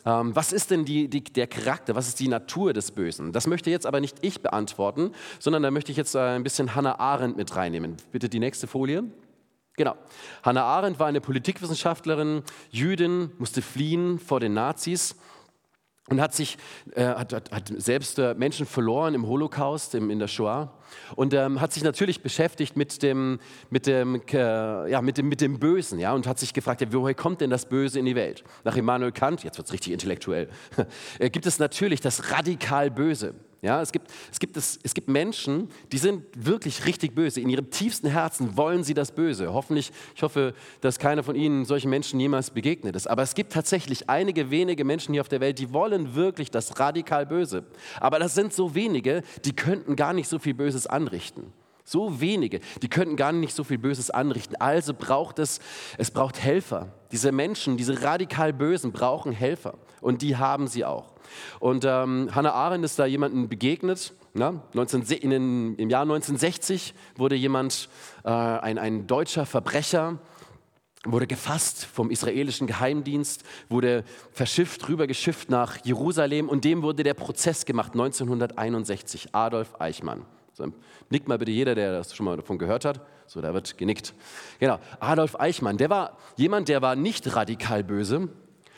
ähm, 0.06 0.36
was 0.36 0.54
ist 0.54 0.70
denn 0.70 0.86
die, 0.86 1.08
die, 1.08 1.24
der 1.24 1.48
Charakter, 1.48 1.96
was 1.96 2.08
ist 2.08 2.20
die 2.20 2.28
Natur 2.28 2.74
des 2.74 2.92
Bösen? 2.92 3.32
Das 3.32 3.48
möchte 3.48 3.72
jetzt 3.72 3.88
aber 3.88 4.00
nicht 4.00 4.18
ich 4.22 4.42
beantworten, 4.42 5.12
sondern 5.40 5.64
da 5.64 5.72
möchte 5.72 5.92
ich 5.92 5.98
jetzt 5.98 6.14
äh, 6.14 6.20
ein 6.20 6.44
bisschen 6.44 6.76
Hannah 6.76 7.00
Arendt 7.00 7.38
mit 7.38 7.56
reinnehmen. 7.56 7.98
Bitte 8.12 8.30
die 8.30 8.40
nächste 8.40 8.68
Folie. 8.68 9.04
Genau. 9.78 9.96
Hannah 10.44 10.64
Arendt 10.64 11.00
war 11.00 11.08
eine 11.08 11.22
Politikwissenschaftlerin, 11.22 12.44
Jüdin, 12.70 13.32
musste 13.40 13.62
fliehen 13.62 14.20
vor 14.20 14.40
den 14.40 14.54
Nazis 14.54 15.16
und 16.10 16.22
hat 16.22 16.34
sich 16.34 16.58
äh, 16.96 17.06
hat, 17.06 17.34
hat, 17.34 17.52
hat, 17.52 17.72
selbst 17.78 18.20
äh, 18.20 18.34
Menschen 18.36 18.66
verloren 18.66 19.14
im 19.14 19.28
Holocaust, 19.28 19.96
im, 19.96 20.10
in 20.10 20.20
der 20.20 20.28
Shoah 20.28 20.74
und 21.16 21.34
ähm, 21.34 21.62
hat 21.62 21.74
sich 21.74 21.84
natürlich 21.84 22.22
beschäftigt 22.22 22.76
mit 22.76 23.02
dem, 23.04 23.40
mit 23.70 23.88
dem, 23.88 24.22
äh, 24.32 24.92
ja, 24.92 25.02
mit 25.02 25.18
dem, 25.18 25.30
mit 25.30 25.42
dem 25.42 25.60
Bösen 25.60 26.00
ja, 26.00 26.14
und 26.14 26.28
hat 26.28 26.40
sich 26.40 26.54
gefragt, 26.54 26.82
ja, 26.82 26.88
woher 26.92 27.14
kommt 27.14 27.42
denn 27.42 27.50
das 27.50 27.68
Böse 27.68 28.00
in 28.00 28.06
die 28.06 28.16
Welt? 28.16 28.44
Nach 28.64 28.76
Immanuel 28.76 29.12
Kant, 29.12 29.44
jetzt 29.44 29.58
wird 29.58 29.68
es 29.68 29.74
richtig 29.74 29.94
intellektuell, 29.94 30.50
äh, 31.20 31.30
gibt 31.30 31.46
es 31.46 31.60
natürlich 31.60 32.02
das 32.02 32.32
radikal 32.32 32.92
Böse. 32.92 33.36
Ja, 33.62 33.82
es, 33.82 33.92
gibt, 33.92 34.10
es, 34.32 34.40
gibt 34.40 34.56
es, 34.56 34.80
es 34.84 34.94
gibt 34.94 35.10
Menschen, 35.10 35.70
die 35.92 35.98
sind 35.98 36.24
wirklich 36.34 36.86
richtig 36.86 37.14
böse. 37.14 37.42
In 37.42 37.50
ihrem 37.50 37.70
tiefsten 37.70 38.08
Herzen 38.08 38.56
wollen 38.56 38.86
sie 38.86 38.94
das 38.94 39.12
Böse. 39.12 39.54
Hoffentlich, 39.54 39.92
ich 40.16 40.24
hoffe, 40.24 40.54
dass 40.80 40.98
keiner 40.98 41.24
von 41.24 41.36
Ihnen 41.36 41.66
solchen 41.66 41.90
Menschen 41.90 42.22
jemals 42.22 42.52
begegnet 42.52 42.96
ist. 42.96 43.08
Aber 43.08 43.22
es 43.22 43.36
gibt 43.36 43.52
tatsächlich 43.52 44.10
einige 44.10 44.50
wenige 44.50 44.86
Menschen 44.86 45.14
hier 45.14 45.22
auf 45.22 45.28
der 45.28 45.42
Welt, 45.42 45.60
die 45.60 45.74
wollen 45.74 46.16
wirklich 46.16 46.52
das 46.52 46.80
radikal 46.80 47.26
Böse. 47.26 47.66
Aber 48.00 48.18
das 48.18 48.34
sind 48.34 48.54
so 48.54 48.76
wenige, 48.76 49.24
die 49.44 49.54
könnten 49.54 49.98
gar 49.98 50.14
nicht 50.14 50.30
so 50.30 50.40
viel 50.40 50.54
Böses 50.54 50.88
anrichten. 50.88 51.52
So 51.90 52.22
wenige, 52.22 52.60
die 52.84 52.88
könnten 52.88 53.16
gar 53.16 53.32
nicht 53.32 53.56
so 53.56 53.64
viel 53.64 53.80
Böses 53.80 54.12
anrichten. 54.12 54.56
Also 54.58 54.94
braucht 54.94 55.40
es, 55.40 55.60
es 55.98 56.12
braucht 56.12 56.40
Helfer. 56.40 56.90
Diese 57.12 57.32
Menschen, 57.32 57.78
diese 57.78 58.04
radikal 58.04 58.54
Bösen 58.54 58.92
brauchen 58.92 59.32
Helfer. 59.32 59.74
Und 60.00 60.22
die 60.22 60.38
haben 60.38 60.68
sie 60.68 60.86
auch. 60.86 61.16
Und 61.60 61.86
ähm, 61.86 62.30
Hannah 62.32 62.52
Arendt 62.52 62.86
ist 62.86 63.00
da 63.00 63.08
jemandem 63.08 63.50
begegnet. 63.50 64.14
Na, 64.36 64.62
19, 64.74 65.02
in, 65.02 65.76
Im 65.78 65.90
Jahr 65.90 66.04
1960 66.04 66.94
wurde 67.16 67.34
jemand, 67.34 67.90
äh, 68.24 68.30
ein, 68.30 68.78
ein 68.78 69.08
deutscher 69.08 69.48
Verbrecher, 69.48 70.20
wurde 71.06 71.26
gefasst 71.26 71.86
vom 71.86 72.12
israelischen 72.12 72.68
Geheimdienst, 72.68 73.44
wurde 73.68 74.04
verschifft, 74.32 74.88
rübergeschifft 74.88 75.50
nach 75.50 75.84
Jerusalem 75.84 76.50
und 76.50 76.66
dem 76.66 76.84
wurde 76.84 77.02
der 77.02 77.16
Prozess 77.16 77.66
gemacht 77.66 77.94
1961, 77.94 79.34
Adolf 79.34 79.74
Eichmann. 79.80 80.24
So, 80.60 80.74
nickt 81.10 81.30
mal 81.30 81.38
bitte 81.38 81.52
jeder, 81.52 81.74
der 81.74 81.94
das 81.94 82.14
schon 82.14 82.26
mal 82.26 82.36
davon 82.36 82.58
gehört 82.58 82.84
hat. 82.84 83.00
So, 83.28 83.40
da 83.40 83.54
wird 83.54 83.78
genickt. 83.78 84.14
Genau, 84.60 84.78
Adolf 85.00 85.40
Eichmann, 85.40 85.78
der 85.78 85.90
war 85.90 86.18
jemand, 86.36 86.68
der 86.68 86.82
war 86.82 86.98
nicht 86.98 87.34
radikal 87.34 87.82
böse, 87.82 88.28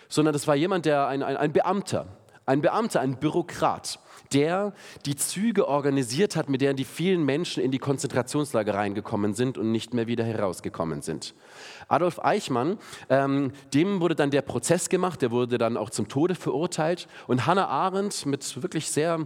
sondern 0.08 0.34
das 0.34 0.48
war 0.48 0.56
jemand, 0.56 0.86
der 0.86 1.08
ein, 1.08 1.24
ein, 1.24 1.38
ein 1.38 1.52
Beamter, 1.52 2.06
ein 2.46 2.62
Beamter, 2.62 3.02
ein 3.02 3.20
Bürokrat, 3.20 4.00
der 4.32 4.74
die 5.08 5.16
Züge 5.16 5.68
organisiert 5.68 6.36
hat, 6.36 6.50
mit 6.50 6.62
denen 6.62 6.76
die 6.76 6.86
vielen 6.86 7.24
Menschen 7.24 7.64
in 7.64 7.72
die 7.72 7.80
Konzentrationslager 7.80 8.76
reingekommen 8.76 9.34
sind 9.34 9.58
und 9.58 9.72
nicht 9.72 9.96
mehr 9.96 10.06
wieder 10.06 10.24
herausgekommen 10.24 11.02
sind. 11.02 11.34
Adolf 11.88 12.20
Eichmann, 12.24 12.78
ähm, 13.10 13.54
dem 13.74 14.02
wurde 14.02 14.14
dann 14.14 14.30
der 14.30 14.44
Prozess 14.44 14.88
gemacht, 14.88 15.24
der 15.24 15.32
wurde 15.32 15.58
dann 15.58 15.78
auch 15.78 15.90
zum 15.90 16.10
Tode 16.10 16.36
verurteilt 16.36 17.08
und 17.26 17.48
Hannah 17.48 17.68
Arendt 17.68 18.28
mit 18.28 18.62
wirklich 18.62 18.92
sehr 18.92 19.26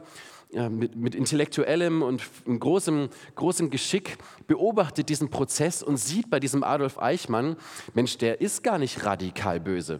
mit, 0.51 0.95
mit, 0.95 1.15
intellektuellem 1.15 2.01
und 2.01 2.23
großem, 2.45 3.09
großem 3.35 3.69
Geschick 3.69 4.17
beobachtet 4.47 5.09
diesen 5.09 5.29
Prozess 5.29 5.83
und 5.83 5.97
sieht 5.97 6.29
bei 6.29 6.39
diesem 6.39 6.63
Adolf 6.63 6.97
Eichmann, 6.97 7.57
Mensch, 7.93 8.17
der 8.17 8.41
ist 8.41 8.63
gar 8.63 8.77
nicht 8.77 9.05
radikal 9.05 9.59
böse. 9.59 9.99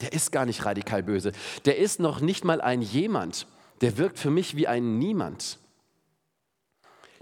Der 0.00 0.12
ist 0.12 0.32
gar 0.32 0.46
nicht 0.46 0.64
radikal 0.64 1.02
böse. 1.02 1.32
Der 1.64 1.78
ist 1.78 2.00
noch 2.00 2.20
nicht 2.20 2.44
mal 2.44 2.60
ein 2.60 2.82
jemand. 2.82 3.46
Der 3.80 3.98
wirkt 3.98 4.18
für 4.18 4.30
mich 4.30 4.56
wie 4.56 4.66
ein 4.66 4.98
Niemand. 4.98 5.58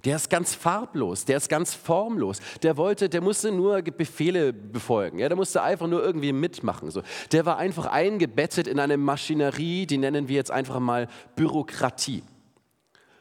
Der 0.05 0.17
ist 0.17 0.31
ganz 0.31 0.55
farblos, 0.55 1.27
der 1.27 1.37
ist 1.37 1.49
ganz 1.49 1.75
formlos. 1.75 2.39
Der 2.63 2.77
wollte, 2.77 3.09
der 3.09 3.21
musste 3.21 3.53
nur 3.53 3.83
Befehle 3.83 4.53
befolgen. 4.53 5.19
Ja, 5.19 5.29
der 5.29 5.37
musste 5.37 5.63
einfach 5.63 5.89
nur 5.89 6.03
irgendwie 6.03 6.33
mitmachen. 6.33 6.91
So. 6.91 7.03
Der 7.33 7.45
war 7.45 7.59
einfach 7.59 7.87
eingebettet 7.87 8.67
in 8.67 8.79
eine 8.79 8.97
Maschinerie, 8.97 9.87
die 9.87 9.99
nennen 9.99 10.29
wir 10.29 10.37
jetzt 10.37 10.51
einfach 10.51 10.81
mal 10.81 11.09
Bürokratie. 11.37 12.23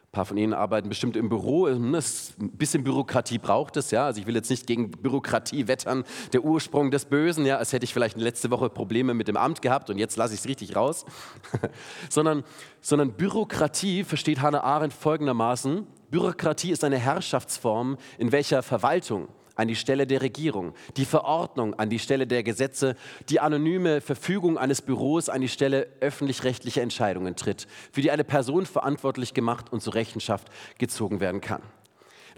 Ein 0.10 0.12
paar 0.14 0.26
von 0.26 0.38
Ihnen 0.38 0.56
arbeiten 0.56 0.90
bestimmt 0.90 1.16
im 1.16 1.30
Büro. 1.30 1.68
Ein 1.68 1.96
bisschen 2.40 2.84
Bürokratie 2.84 3.38
braucht 3.38 3.78
es, 3.78 3.92
ja. 3.92 4.06
Also 4.06 4.20
ich 4.20 4.26
will 4.26 4.34
jetzt 4.34 4.50
nicht 4.50 4.66
gegen 4.66 4.90
Bürokratie 4.90 5.68
wettern, 5.68 6.04
der 6.34 6.44
Ursprung 6.44 6.90
des 6.90 7.06
Bösen, 7.06 7.46
ja. 7.46 7.58
Als 7.58 7.74
hätte 7.74 7.84
ich 7.84 7.94
vielleicht 7.94 8.18
letzte 8.18 8.50
Woche 8.50 8.72
Probleme 8.72 9.14
mit 9.14 9.28
dem 9.28 9.38
Amt 9.38 9.62
gehabt 9.62 9.92
und 9.92 10.00
jetzt 10.00 10.18
lasse 10.18 10.34
ich 10.34 10.40
es 10.40 10.48
richtig 10.48 10.76
raus. 10.76 11.06
sondern, 12.10 12.44
sondern 12.82 13.14
Bürokratie 13.14 14.04
versteht 14.04 14.42
Hannah 14.42 14.64
Arendt 14.64 14.94
folgendermaßen: 14.94 15.86
Bürokratie 16.10 16.72
ist 16.72 16.84
eine 16.84 16.98
Herrschaftsform, 16.98 17.98
in 18.18 18.32
welcher 18.32 18.64
Verwaltung 18.64 19.28
an 19.60 19.68
die 19.68 19.76
Stelle 19.76 20.08
der 20.08 20.22
Regierung, 20.22 20.74
die 20.98 21.06
Verordnung 21.06 21.74
an 21.74 21.90
die 21.90 22.00
Stelle 22.00 22.26
der 22.26 22.44
Gesetze, 22.44 22.96
die 23.28 23.40
anonyme 23.40 24.00
Verfügung 24.00 24.58
eines 24.58 24.82
Büros 24.82 25.28
an 25.28 25.42
die 25.42 25.50
Stelle 25.50 25.88
öffentlich-rechtlicher 26.00 26.82
Entscheidungen 26.82 27.36
tritt, 27.36 27.68
für 27.92 28.02
die 28.02 28.12
eine 28.12 28.24
Person 28.24 28.66
verantwortlich 28.66 29.34
gemacht 29.34 29.72
und 29.72 29.82
zur 29.82 29.96
Rechenschaft 29.96 30.48
gezogen 30.78 31.20
werden 31.20 31.42
kann. 31.42 31.62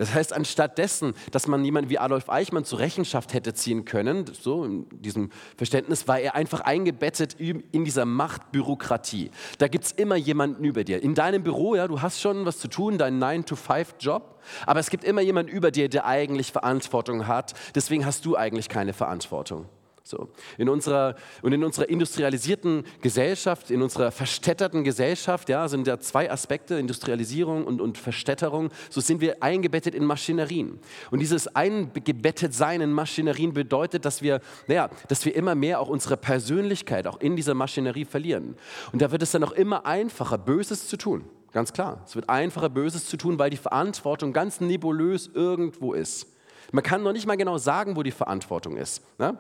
Das 0.02 0.16
heißt, 0.16 0.34
anstatt 0.34 0.80
dessen, 0.80 1.14
dass 1.30 1.46
man 1.46 1.64
jemanden 1.64 1.92
wie 1.92 2.00
Adolf 2.00 2.28
Eichmann 2.28 2.66
zur 2.66 2.80
Rechenschaft 2.80 3.36
hätte 3.36 3.54
ziehen 3.54 3.86
können, 3.86 4.26
so 4.34 4.66
in 4.66 4.88
diesem 4.90 5.30
Verständnis, 5.58 6.08
war 6.08 6.20
er 6.20 6.34
einfach 6.34 6.62
eingebettet 6.62 7.36
in 7.40 7.86
dieser 7.86 8.06
Machtbürokratie. 8.06 9.30
Da 9.60 9.68
gibt 9.68 9.86
es 9.86 9.92
immer 9.92 10.16
jemanden 10.16 10.64
über 10.64 10.84
dir. 10.84 11.04
In 11.04 11.14
deinem 11.14 11.44
Büro, 11.44 11.76
ja, 11.76 11.88
du 11.88 12.02
hast 12.02 12.20
schon 12.20 12.48
was 12.48 12.58
zu 12.58 12.68
tun, 12.68 12.98
deinen 12.98 13.22
9-to-5-Job, 13.22 14.42
aber 14.66 14.80
es 14.80 14.90
gibt 14.90 15.04
immer 15.04 15.22
jemanden 15.22 15.52
über 15.52 15.70
dir, 15.70 15.88
der 15.88 16.08
eigentlich 16.08 16.52
Verantwortung 16.52 17.28
hat. 17.28 17.54
Deswegen 17.76 18.04
hast 18.04 18.26
du 18.26 18.36
eigentlich 18.36 18.70
keine 18.70 18.94
Verantwortung. 18.94 19.68
So. 20.12 20.28
In 20.58 20.68
unserer, 20.68 21.16
und 21.42 21.54
in 21.54 21.64
unserer 21.64 21.88
industrialisierten 21.88 22.84
Gesellschaft, 23.00 23.72
in 23.72 23.82
unserer 23.82 24.12
verstädterten 24.12 24.84
Gesellschaft, 24.84 25.48
ja, 25.48 25.70
sind 25.70 25.88
da 25.88 26.02
zwei 26.02 26.30
Aspekte, 26.30 26.76
Industrialisierung 26.76 27.66
und, 27.66 27.80
und 27.80 27.98
Verstädterung, 27.98 28.72
so 28.90 29.00
sind 29.00 29.22
wir 29.22 29.42
eingebettet 29.42 29.96
in 29.96 30.04
Maschinerien. 30.04 30.80
Und 31.12 31.20
dieses 31.20 31.48
Eingebettetsein 31.56 32.82
in 32.82 32.92
Maschinerien 32.92 33.54
bedeutet, 33.54 34.04
dass 34.04 34.22
wir, 34.22 34.42
naja, 34.68 34.90
dass 35.08 35.24
wir 35.24 35.34
immer 35.34 35.56
mehr 35.56 35.80
auch 35.80 35.88
unsere 35.88 36.18
Persönlichkeit 36.18 37.08
auch 37.08 37.22
in 37.22 37.38
dieser 37.38 37.54
Maschinerie 37.54 38.04
verlieren. 38.04 38.58
Und 38.92 39.02
da 39.02 39.14
wird 39.14 39.24
es 39.24 39.32
dann 39.32 39.46
auch 39.46 39.54
immer 39.54 39.86
einfacher, 39.86 40.38
Böses 40.38 40.90
zu 40.90 40.98
tun. 40.98 41.24
Ganz 41.54 41.72
klar. 41.72 42.02
Es 42.06 42.16
wird 42.16 42.30
einfacher, 42.30 42.68
Böses 42.68 43.06
zu 43.06 43.16
tun, 43.16 43.40
weil 43.40 43.50
die 43.50 43.56
Verantwortung 43.56 44.34
ganz 44.34 44.60
nebulös 44.60 45.30
irgendwo 45.34 45.94
ist. 45.94 46.28
Man 46.72 46.84
kann 46.84 47.04
noch 47.04 47.14
nicht 47.14 47.28
mal 47.28 47.38
genau 47.38 47.58
sagen, 47.58 47.96
wo 47.96 48.04
die 48.04 48.12
Verantwortung 48.12 48.78
ist. 48.78 49.02
Ne? 49.20 49.38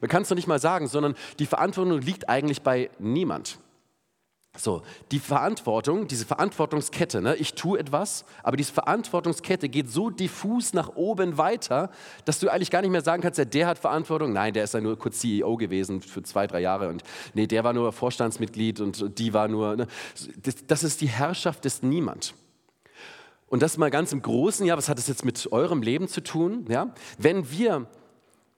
Man 0.00 0.10
kann 0.10 0.22
es 0.22 0.30
noch 0.30 0.36
nicht 0.36 0.48
mal 0.48 0.58
sagen, 0.60 0.88
sondern 0.88 1.14
die 1.38 1.46
Verantwortung 1.46 2.00
liegt 2.00 2.28
eigentlich 2.28 2.62
bei 2.62 2.90
niemand. 2.98 3.58
So, 4.58 4.82
die 5.12 5.18
Verantwortung, 5.18 6.08
diese 6.08 6.26
Verantwortungskette, 6.26 7.22
ne, 7.22 7.36
ich 7.36 7.54
tue 7.54 7.78
etwas, 7.78 8.26
aber 8.42 8.58
diese 8.58 8.74
Verantwortungskette 8.74 9.70
geht 9.70 9.88
so 9.88 10.10
diffus 10.10 10.74
nach 10.74 10.94
oben 10.94 11.38
weiter, 11.38 11.90
dass 12.26 12.38
du 12.38 12.50
eigentlich 12.50 12.70
gar 12.70 12.82
nicht 12.82 12.90
mehr 12.90 13.00
sagen 13.00 13.22
kannst, 13.22 13.38
ja, 13.38 13.46
der 13.46 13.66
hat 13.66 13.78
Verantwortung. 13.78 14.34
Nein, 14.34 14.52
der 14.52 14.64
ist 14.64 14.74
ja 14.74 14.82
nur 14.82 14.98
kurz 14.98 15.20
CEO 15.20 15.56
gewesen 15.56 16.02
für 16.02 16.22
zwei, 16.22 16.46
drei 16.46 16.60
Jahre 16.60 16.90
und 16.90 17.02
nee, 17.32 17.46
der 17.46 17.64
war 17.64 17.72
nur 17.72 17.92
Vorstandsmitglied 17.92 18.80
und 18.80 19.18
die 19.18 19.32
war 19.32 19.48
nur. 19.48 19.74
Ne, 19.74 19.86
das, 20.42 20.66
das 20.66 20.84
ist 20.84 21.00
die 21.00 21.08
Herrschaft 21.08 21.64
des 21.64 21.82
Niemand. 21.82 22.34
Und 23.52 23.60
das 23.60 23.76
mal 23.76 23.90
ganz 23.90 24.14
im 24.14 24.22
Großen, 24.22 24.64
ja, 24.64 24.78
was 24.78 24.88
hat 24.88 24.96
das 24.96 25.08
jetzt 25.08 25.26
mit 25.26 25.52
eurem 25.52 25.82
Leben 25.82 26.08
zu 26.08 26.22
tun? 26.22 26.64
Ja? 26.70 26.94
Wenn 27.18 27.50
wir 27.50 27.86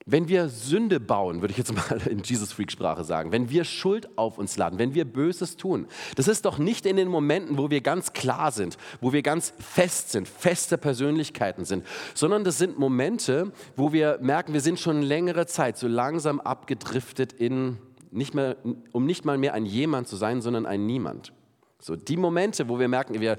wenn 0.07 0.29
wir 0.29 0.49
Sünde 0.51 1.01
bauen, 1.01 1.41
würde 1.41 1.51
ich 1.51 1.59
jetzt 1.59 1.75
mal 1.91 2.01
in 2.07 2.21
Jesus-Freak-Sprache 2.23 3.03
sagen, 3.03 3.33
wenn 3.33 3.51
wir 3.51 3.65
Schuld 3.65 4.17
auf 4.17 4.39
uns 4.39 4.57
laden, 4.57 4.79
wenn 4.79 4.95
wir 4.95 5.05
Böses 5.05 5.57
tun, 5.57 5.89
das 6.15 6.29
ist 6.29 6.45
doch 6.45 6.59
nicht 6.59 6.87
in 6.87 6.95
den 6.95 7.09
Momenten, 7.09 7.59
wo 7.59 7.71
wir 7.71 7.81
ganz 7.81 8.13
klar 8.13 8.53
sind, 8.53 8.79
wo 9.01 9.13
wir 9.13 9.23
ganz 9.23 9.53
fest 9.59 10.13
sind, 10.13 10.29
feste 10.29 10.79
Persönlichkeiten 10.79 11.65
sind, 11.65 11.85
sondern 12.15 12.45
das 12.45 12.59
sind 12.59 12.79
Momente, 12.79 13.51
wo 13.75 13.93
wir 13.93 14.19
merken, 14.21 14.53
wir 14.53 14.61
sind 14.61 14.79
schon 14.79 15.03
längere 15.03 15.47
Zeit 15.47 15.77
so 15.77 15.89
langsam 15.89 16.39
abgedriftet 16.39 17.33
in, 17.33 17.79
nicht 18.13 18.35
mehr, 18.35 18.59
um 18.93 19.07
nicht 19.07 19.25
mal 19.25 19.39
mehr 19.39 19.55
ein 19.55 19.67
Jemand 19.67 20.07
zu 20.07 20.15
sein, 20.15 20.41
sondern 20.41 20.67
ein 20.67 20.87
Niemand. 20.87 21.33
So 21.81 21.97
die 21.97 22.17
Momente, 22.17 22.69
wo 22.69 22.79
wir 22.79 22.89
merken, 22.89 23.21
wir, 23.21 23.37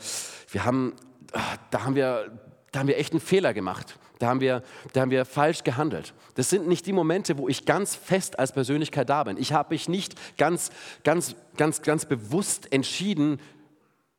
wir 0.51 0.65
haben, 0.65 0.93
da 1.72 1.84
haben 1.84 1.96
wir, 1.96 2.32
da 2.72 2.80
haben 2.80 2.88
wir 2.88 2.98
echt 2.98 3.13
einen 3.13 3.22
Fehler 3.22 3.54
gemacht 3.54 3.98
Da 4.20 4.27
haben, 4.27 4.39
wir, 4.39 4.63
da 4.94 5.01
haben 5.01 5.12
wir 5.12 5.25
falsch 5.25 5.63
gehandelt. 5.63 6.13
Das 6.36 6.50
sind 6.50 6.68
nicht 6.68 6.86
die 6.86 6.94
Momente, 6.94 7.38
wo 7.38 7.48
ich 7.48 7.65
ganz 7.65 7.96
fest 7.96 8.39
als 8.39 8.51
Persönlichkeit 8.51 9.10
da 9.10 9.24
bin. 9.24 9.38
Ich 9.38 9.54
habe 9.54 9.74
mich 9.74 9.89
nicht 9.89 10.15
ganz, 10.38 10.72
ganz, 11.04 11.36
ganz, 11.58 11.82
ganz 11.82 12.06
bewusst 12.06 12.72
entschieden, 12.72 13.39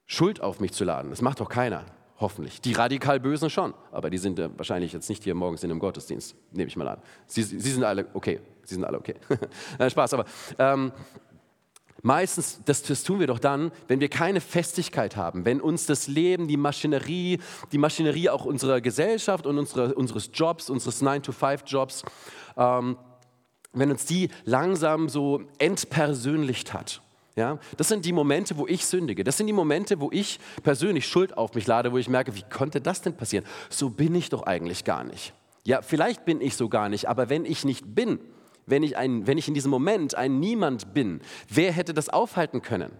Schuld 0.06 0.40
auf 0.40 0.60
mich 0.60 0.72
zu 0.72 0.84
laden. 0.84 1.10
Das 1.10 1.20
macht 1.20 1.40
doch 1.40 1.48
keiner, 1.48 1.84
hoffentlich. 2.18 2.60
Die 2.60 2.72
radikal 2.72 3.18
Bösen 3.18 3.50
schon, 3.50 3.74
aber 3.90 4.08
die 4.10 4.18
sind 4.18 4.38
wahrscheinlich 4.56 4.92
jetzt 4.92 5.08
nicht 5.08 5.24
hier 5.24 5.34
morgens 5.34 5.64
in 5.64 5.70
einem 5.70 5.80
Gottesdienst, 5.80 6.36
nehme 6.52 6.68
ich 6.68 6.76
mal 6.76 6.88
an. 6.88 7.02
Sie, 7.26 7.42
sie 7.42 7.58
sind 7.58 7.82
alle 7.82 8.06
okay. 8.14 8.40
Sie 8.64 8.74
sind 8.74 8.84
alle 8.84 8.98
okay. 8.98 9.14
Spaß, 9.90 10.14
aber 10.14 10.24
ähm, 10.58 10.92
Meistens, 12.06 12.60
das, 12.64 12.84
das, 12.84 13.02
tun 13.02 13.18
wir 13.18 13.26
doch 13.26 13.40
dann, 13.40 13.72
wenn 13.88 13.98
wir 13.98 14.08
keine 14.08 14.40
Festigkeit 14.40 15.16
haben, 15.16 15.44
wenn 15.44 15.60
uns 15.60 15.86
das 15.86 16.06
Leben, 16.06 16.46
die 16.46 16.56
Maschinerie, 16.56 17.40
die 17.72 17.78
Maschinerie 17.78 18.30
auch 18.30 18.44
unserer 18.44 18.80
Gesellschaft 18.80 19.44
und 19.44 19.58
unsere, 19.58 19.92
unseres 19.92 20.30
Jobs, 20.32 20.70
unseres 20.70 21.02
9-to-5-Jobs, 21.02 22.04
ähm, 22.56 22.96
wenn 23.72 23.90
uns 23.90 24.06
die 24.06 24.28
langsam 24.44 25.08
so 25.08 25.42
entpersönlicht 25.58 26.72
hat. 26.72 27.02
Ja, 27.34 27.58
das 27.76 27.88
sind 27.88 28.04
die 28.04 28.12
Momente, 28.12 28.56
wo 28.56 28.68
ich 28.68 28.86
sündige. 28.86 29.24
Das 29.24 29.36
sind 29.36 29.48
die 29.48 29.52
Momente, 29.52 29.98
wo 29.98 30.08
ich 30.12 30.38
persönlich 30.62 31.08
Schuld 31.08 31.36
auf 31.36 31.54
mich 31.54 31.66
lade, 31.66 31.90
wo 31.90 31.98
ich 31.98 32.08
merke, 32.08 32.36
wie 32.36 32.44
konnte 32.48 32.80
das 32.80 33.02
denn 33.02 33.16
passieren? 33.16 33.44
So 33.68 33.90
bin 33.90 34.14
ich 34.14 34.28
doch 34.28 34.44
eigentlich 34.44 34.84
gar 34.84 35.02
nicht. 35.02 35.34
Ja, 35.64 35.82
vielleicht 35.82 36.24
bin 36.24 36.40
ich 36.40 36.54
so 36.54 36.68
gar 36.68 36.88
nicht, 36.88 37.08
aber 37.08 37.30
wenn 37.30 37.44
ich 37.44 37.64
nicht 37.64 37.96
bin, 37.96 38.20
wenn 38.66 38.82
ich, 38.82 38.96
ein, 38.96 39.26
wenn 39.26 39.38
ich 39.38 39.48
in 39.48 39.54
diesem 39.54 39.70
Moment 39.70 40.14
ein 40.14 40.40
Niemand 40.40 40.92
bin, 40.92 41.20
wer 41.48 41.72
hätte 41.72 41.94
das 41.94 42.08
aufhalten 42.08 42.62
können? 42.62 42.92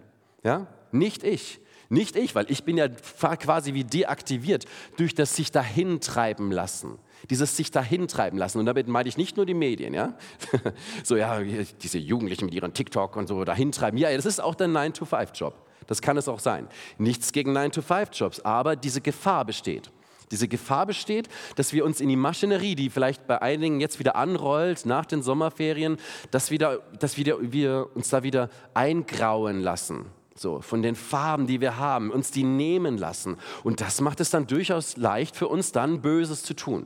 Ja? 0.43 0.67
Nicht 0.91 1.23
ich. 1.23 1.59
Nicht 1.89 2.17
ich, 2.17 2.35
weil 2.35 2.45
ich 2.49 2.63
bin 2.65 2.77
ja 2.77 2.89
quasi 2.89 3.73
wie 3.73 3.85
deaktiviert 3.85 4.65
durch 4.97 5.15
das 5.15 5.35
sich 5.35 5.51
dahin 5.51 6.01
treiben 6.01 6.51
lassen. 6.51 6.99
Dieses 7.29 7.55
sich 7.55 7.71
dahin 7.71 8.07
treiben 8.07 8.37
lassen. 8.37 8.59
Und 8.59 8.65
damit 8.65 8.87
meine 8.87 9.07
ich 9.07 9.17
nicht 9.17 9.37
nur 9.37 9.45
die 9.45 9.53
Medien, 9.53 9.93
ja. 9.93 10.17
so, 11.03 11.15
ja, 11.15 11.41
diese 11.41 11.97
Jugendlichen 11.97 12.45
mit 12.45 12.53
ihren 12.53 12.73
TikTok 12.73 13.15
und 13.15 13.27
so 13.27 13.43
dahin 13.45 13.71
treiben. 13.71 13.97
Ja, 13.97 14.13
das 14.13 14.25
ist 14.25 14.41
auch 14.41 14.55
der 14.55 14.67
9-to-5-Job. 14.67 15.53
Das 15.87 16.01
kann 16.01 16.17
es 16.17 16.27
auch 16.27 16.39
sein. 16.39 16.67
Nichts 16.97 17.31
gegen 17.31 17.57
9-to-5-Jobs, 17.57 18.41
aber 18.41 18.75
diese 18.75 18.99
Gefahr 18.99 19.45
besteht. 19.45 19.89
Diese 20.31 20.47
Gefahr 20.47 20.85
besteht, 20.85 21.29
dass 21.55 21.71
wir 21.71 21.85
uns 21.85 22.01
in 22.01 22.09
die 22.09 22.15
Maschinerie, 22.15 22.75
die 22.75 22.89
vielleicht 22.89 23.27
bei 23.27 23.41
einigen 23.41 23.79
jetzt 23.79 23.99
wieder 23.99 24.15
anrollt 24.15 24.85
nach 24.85 25.05
den 25.05 25.21
Sommerferien, 25.21 25.97
dass, 26.31 26.51
wieder, 26.51 26.79
dass 26.99 27.17
wieder, 27.17 27.37
wir 27.39 27.87
uns 27.95 28.09
da 28.09 28.23
wieder 28.23 28.49
eingrauen 28.73 29.61
lassen. 29.61 30.05
So, 30.35 30.61
von 30.61 30.81
den 30.81 30.95
Farben, 30.95 31.47
die 31.47 31.61
wir 31.61 31.77
haben, 31.77 32.11
uns 32.11 32.29
die 32.29 32.43
nehmen 32.43 32.97
lassen. 32.97 33.37
Und 33.63 33.81
das 33.81 34.01
macht 34.01 34.19
es 34.19 34.29
dann 34.29 34.45
durchaus 34.45 34.97
leicht 34.97 35.35
für 35.35 35.47
uns, 35.47 35.71
dann 35.71 36.01
Böses 36.01 36.43
zu 36.43 36.53
tun. 36.53 36.85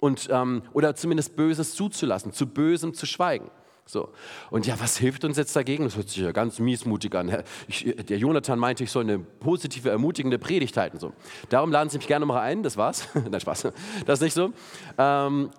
Und, 0.00 0.28
ähm, 0.32 0.62
oder 0.72 0.96
zumindest 0.96 1.36
Böses 1.36 1.76
zuzulassen, 1.76 2.32
zu 2.32 2.46
Bösem 2.46 2.92
zu 2.94 3.06
schweigen. 3.06 3.50
So. 3.84 4.10
Und 4.50 4.66
ja, 4.66 4.78
was 4.78 4.96
hilft 4.96 5.24
uns 5.24 5.36
jetzt 5.36 5.54
dagegen? 5.56 5.84
Das 5.84 5.96
hört 5.96 6.08
sich 6.08 6.22
ja 6.22 6.32
ganz 6.32 6.58
miesmutig 6.58 7.14
an. 7.14 7.42
Ich, 7.66 7.84
der 8.08 8.16
Jonathan 8.16 8.58
meinte, 8.58 8.84
ich 8.84 8.90
soll 8.90 9.04
eine 9.04 9.18
positive, 9.18 9.90
ermutigende 9.90 10.38
Predigt 10.38 10.76
halten. 10.76 10.98
So. 10.98 11.12
Darum 11.48 11.72
laden 11.72 11.90
Sie 11.90 11.98
mich 11.98 12.06
gerne 12.06 12.24
mal 12.24 12.40
ein, 12.40 12.62
das 12.62 12.76
war's. 12.76 13.08
Nein, 13.14 13.40
Spaß, 13.40 13.68
das 14.06 14.18
ist 14.18 14.22
nicht 14.22 14.34
so. 14.34 14.52
Ähm, 14.98 15.50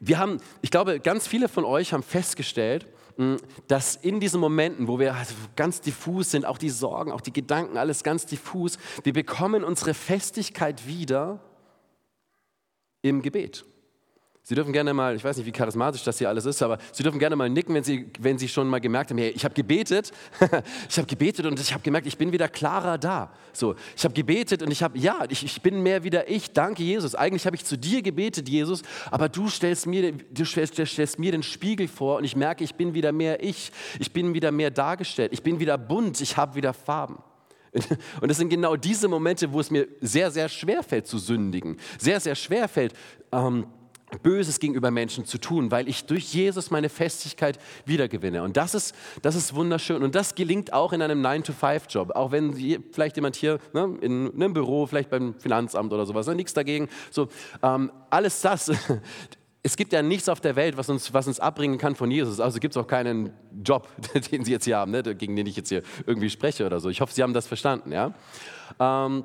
wir 0.00 0.18
haben, 0.18 0.38
ich 0.62 0.70
glaube, 0.70 1.00
ganz 1.00 1.26
viele 1.26 1.48
von 1.48 1.64
euch 1.64 1.92
haben 1.92 2.02
festgestellt, 2.02 2.86
hm, 3.16 3.38
dass 3.68 3.96
in 3.96 4.20
diesen 4.20 4.40
Momenten, 4.40 4.88
wo 4.88 4.98
wir 4.98 5.14
also 5.14 5.34
ganz 5.56 5.80
diffus 5.80 6.30
sind, 6.30 6.44
auch 6.44 6.58
die 6.58 6.70
Sorgen, 6.70 7.12
auch 7.12 7.20
die 7.20 7.32
Gedanken, 7.32 7.78
alles 7.78 8.02
ganz 8.02 8.26
diffus, 8.26 8.78
wir 9.04 9.12
bekommen 9.12 9.64
unsere 9.64 9.94
Festigkeit 9.94 10.86
wieder 10.86 11.40
im 13.02 13.22
Gebet. 13.22 13.64
Sie 14.48 14.54
dürfen 14.54 14.72
gerne 14.72 14.94
mal, 14.94 15.16
ich 15.16 15.24
weiß 15.24 15.38
nicht, 15.38 15.46
wie 15.46 15.50
charismatisch 15.50 16.04
das 16.04 16.18
hier 16.18 16.28
alles 16.28 16.46
ist, 16.46 16.62
aber 16.62 16.78
Sie 16.92 17.02
dürfen 17.02 17.18
gerne 17.18 17.34
mal 17.34 17.50
nicken, 17.50 17.74
wenn 17.74 17.82
Sie, 17.82 18.08
wenn 18.20 18.38
Sie 18.38 18.46
schon 18.46 18.68
mal 18.68 18.78
gemerkt 18.78 19.10
haben, 19.10 19.18
hey, 19.18 19.30
ich 19.30 19.44
habe 19.44 19.54
gebetet, 19.54 20.12
ich 20.88 20.96
habe 20.98 21.08
gebetet 21.08 21.46
und 21.46 21.58
ich 21.58 21.72
habe 21.72 21.82
gemerkt, 21.82 22.06
ich 22.06 22.16
bin 22.16 22.30
wieder 22.30 22.46
klarer 22.48 22.96
da. 22.96 23.32
So, 23.52 23.74
ich 23.96 24.04
habe 24.04 24.14
gebetet 24.14 24.62
und 24.62 24.70
ich 24.70 24.84
habe, 24.84 24.96
ja, 25.00 25.24
ich, 25.28 25.44
ich 25.44 25.60
bin 25.62 25.82
mehr 25.82 26.04
wieder 26.04 26.30
ich. 26.30 26.52
Danke, 26.52 26.84
Jesus. 26.84 27.16
Eigentlich 27.16 27.44
habe 27.44 27.56
ich 27.56 27.64
zu 27.64 27.76
dir 27.76 28.02
gebetet, 28.02 28.48
Jesus, 28.48 28.82
aber 29.10 29.28
du 29.28 29.48
stellst 29.48 29.88
mir, 29.88 30.12
du 30.12 30.44
stellst, 30.44 30.74
stellst 30.74 31.18
mir 31.18 31.32
den 31.32 31.42
Spiegel 31.42 31.88
vor 31.88 32.18
und 32.18 32.22
ich 32.22 32.36
merke, 32.36 32.62
ich 32.62 32.76
bin 32.76 32.94
wieder 32.94 33.10
mehr 33.10 33.42
ich. 33.42 33.72
Ich 33.98 34.12
bin 34.12 34.32
wieder 34.32 34.52
mehr 34.52 34.70
dargestellt. 34.70 35.32
Ich 35.32 35.42
bin 35.42 35.58
wieder 35.58 35.76
bunt. 35.76 36.20
Ich 36.20 36.36
habe 36.36 36.54
wieder 36.54 36.72
Farben. 36.72 37.18
Und 38.20 38.28
das 38.28 38.38
sind 38.38 38.48
genau 38.48 38.76
diese 38.76 39.06
Momente, 39.06 39.52
wo 39.52 39.60
es 39.60 39.70
mir 39.70 39.86
sehr, 40.00 40.30
sehr 40.30 40.48
schwer 40.48 40.82
fällt 40.82 41.06
zu 41.06 41.18
sündigen. 41.18 41.76
Sehr, 41.98 42.20
sehr 42.20 42.34
schwer 42.34 42.68
fällt, 42.68 42.94
ähm, 43.32 43.66
Böses 44.22 44.60
gegenüber 44.60 44.90
Menschen 44.90 45.24
zu 45.24 45.38
tun, 45.38 45.70
weil 45.70 45.88
ich 45.88 46.04
durch 46.04 46.32
Jesus 46.32 46.70
meine 46.70 46.88
Festigkeit 46.88 47.58
wiedergewinne. 47.86 48.42
Und 48.42 48.56
das 48.56 48.74
ist, 48.74 48.94
das 49.22 49.34
ist 49.34 49.54
wunderschön. 49.54 50.02
Und 50.02 50.14
das 50.14 50.34
gelingt 50.34 50.72
auch 50.72 50.92
in 50.92 51.02
einem 51.02 51.24
9-to-5-Job. 51.24 52.12
Auch 52.14 52.30
wenn 52.30 52.54
vielleicht 52.92 53.16
jemand 53.16 53.34
hier 53.34 53.58
ne, 53.72 53.98
in 54.00 54.32
einem 54.34 54.52
Büro, 54.52 54.86
vielleicht 54.86 55.10
beim 55.10 55.34
Finanzamt 55.38 55.92
oder 55.92 56.06
sowas, 56.06 56.26
ne, 56.28 56.36
nichts 56.36 56.54
dagegen. 56.54 56.88
So, 57.10 57.28
ähm, 57.62 57.90
alles 58.10 58.40
das. 58.40 58.70
Es 59.62 59.76
gibt 59.76 59.92
ja 59.92 60.00
nichts 60.00 60.28
auf 60.28 60.40
der 60.40 60.54
Welt, 60.54 60.76
was 60.76 60.88
uns, 60.88 61.12
was 61.12 61.26
uns 61.26 61.40
abbringen 61.40 61.76
kann 61.76 61.96
von 61.96 62.08
Jesus. 62.08 62.38
Also 62.38 62.60
gibt 62.60 62.76
es 62.76 62.80
auch 62.80 62.86
keinen 62.86 63.32
Job, 63.64 63.88
den 64.30 64.44
Sie 64.44 64.52
jetzt 64.52 64.64
hier 64.64 64.76
haben, 64.76 64.92
ne, 64.92 65.02
gegen 65.02 65.34
den 65.34 65.44
ich 65.44 65.56
jetzt 65.56 65.70
hier 65.70 65.82
irgendwie 66.06 66.30
spreche 66.30 66.64
oder 66.64 66.78
so. 66.78 66.88
Ich 66.88 67.00
hoffe, 67.00 67.12
Sie 67.12 67.20
haben 67.20 67.34
das 67.34 67.48
verstanden. 67.48 67.90
Ja? 67.90 68.14
Ähm, 68.78 69.24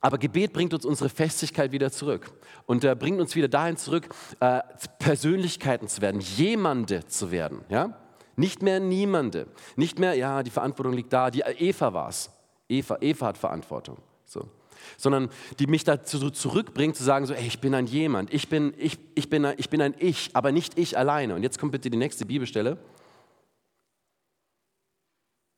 aber 0.00 0.18
Gebet 0.18 0.52
bringt 0.52 0.72
uns 0.72 0.84
unsere 0.84 1.10
Festigkeit 1.10 1.72
wieder 1.72 1.90
zurück 1.90 2.32
und 2.66 2.84
äh, 2.84 2.94
bringt 2.94 3.20
uns 3.20 3.34
wieder 3.34 3.48
dahin 3.48 3.76
zurück, 3.76 4.08
äh, 4.40 4.60
Persönlichkeiten 4.98 5.88
zu 5.88 6.00
werden, 6.00 6.20
jemande 6.20 7.06
zu 7.06 7.30
werden. 7.30 7.60
Ja? 7.68 7.98
Nicht 8.36 8.62
mehr 8.62 8.80
niemande, 8.80 9.46
nicht 9.76 9.98
mehr, 9.98 10.14
ja, 10.14 10.42
die 10.42 10.50
Verantwortung 10.50 10.94
liegt 10.94 11.12
da, 11.12 11.30
die 11.30 11.40
Eva 11.40 11.92
war 11.92 12.08
es. 12.08 12.30
Eva, 12.68 12.96
Eva 13.00 13.26
hat 13.26 13.38
Verantwortung. 13.38 13.98
So. 14.24 14.48
Sondern 14.96 15.28
die 15.58 15.66
mich 15.66 15.84
dazu 15.84 16.30
zurückbringt, 16.30 16.96
zu 16.96 17.04
sagen, 17.04 17.26
so, 17.26 17.34
ey, 17.34 17.46
ich 17.46 17.60
bin 17.60 17.74
ein 17.74 17.86
jemand, 17.86 18.32
ich 18.32 18.48
bin, 18.48 18.72
ich, 18.78 18.98
ich, 19.14 19.28
bin, 19.28 19.46
ich 19.58 19.68
bin 19.68 19.82
ein 19.82 19.94
Ich, 19.98 20.30
aber 20.34 20.52
nicht 20.52 20.78
ich 20.78 20.96
alleine. 20.96 21.34
Und 21.34 21.42
jetzt 21.42 21.58
kommt 21.58 21.72
bitte 21.72 21.90
die 21.90 21.98
nächste 21.98 22.24
Bibelstelle. 22.24 22.78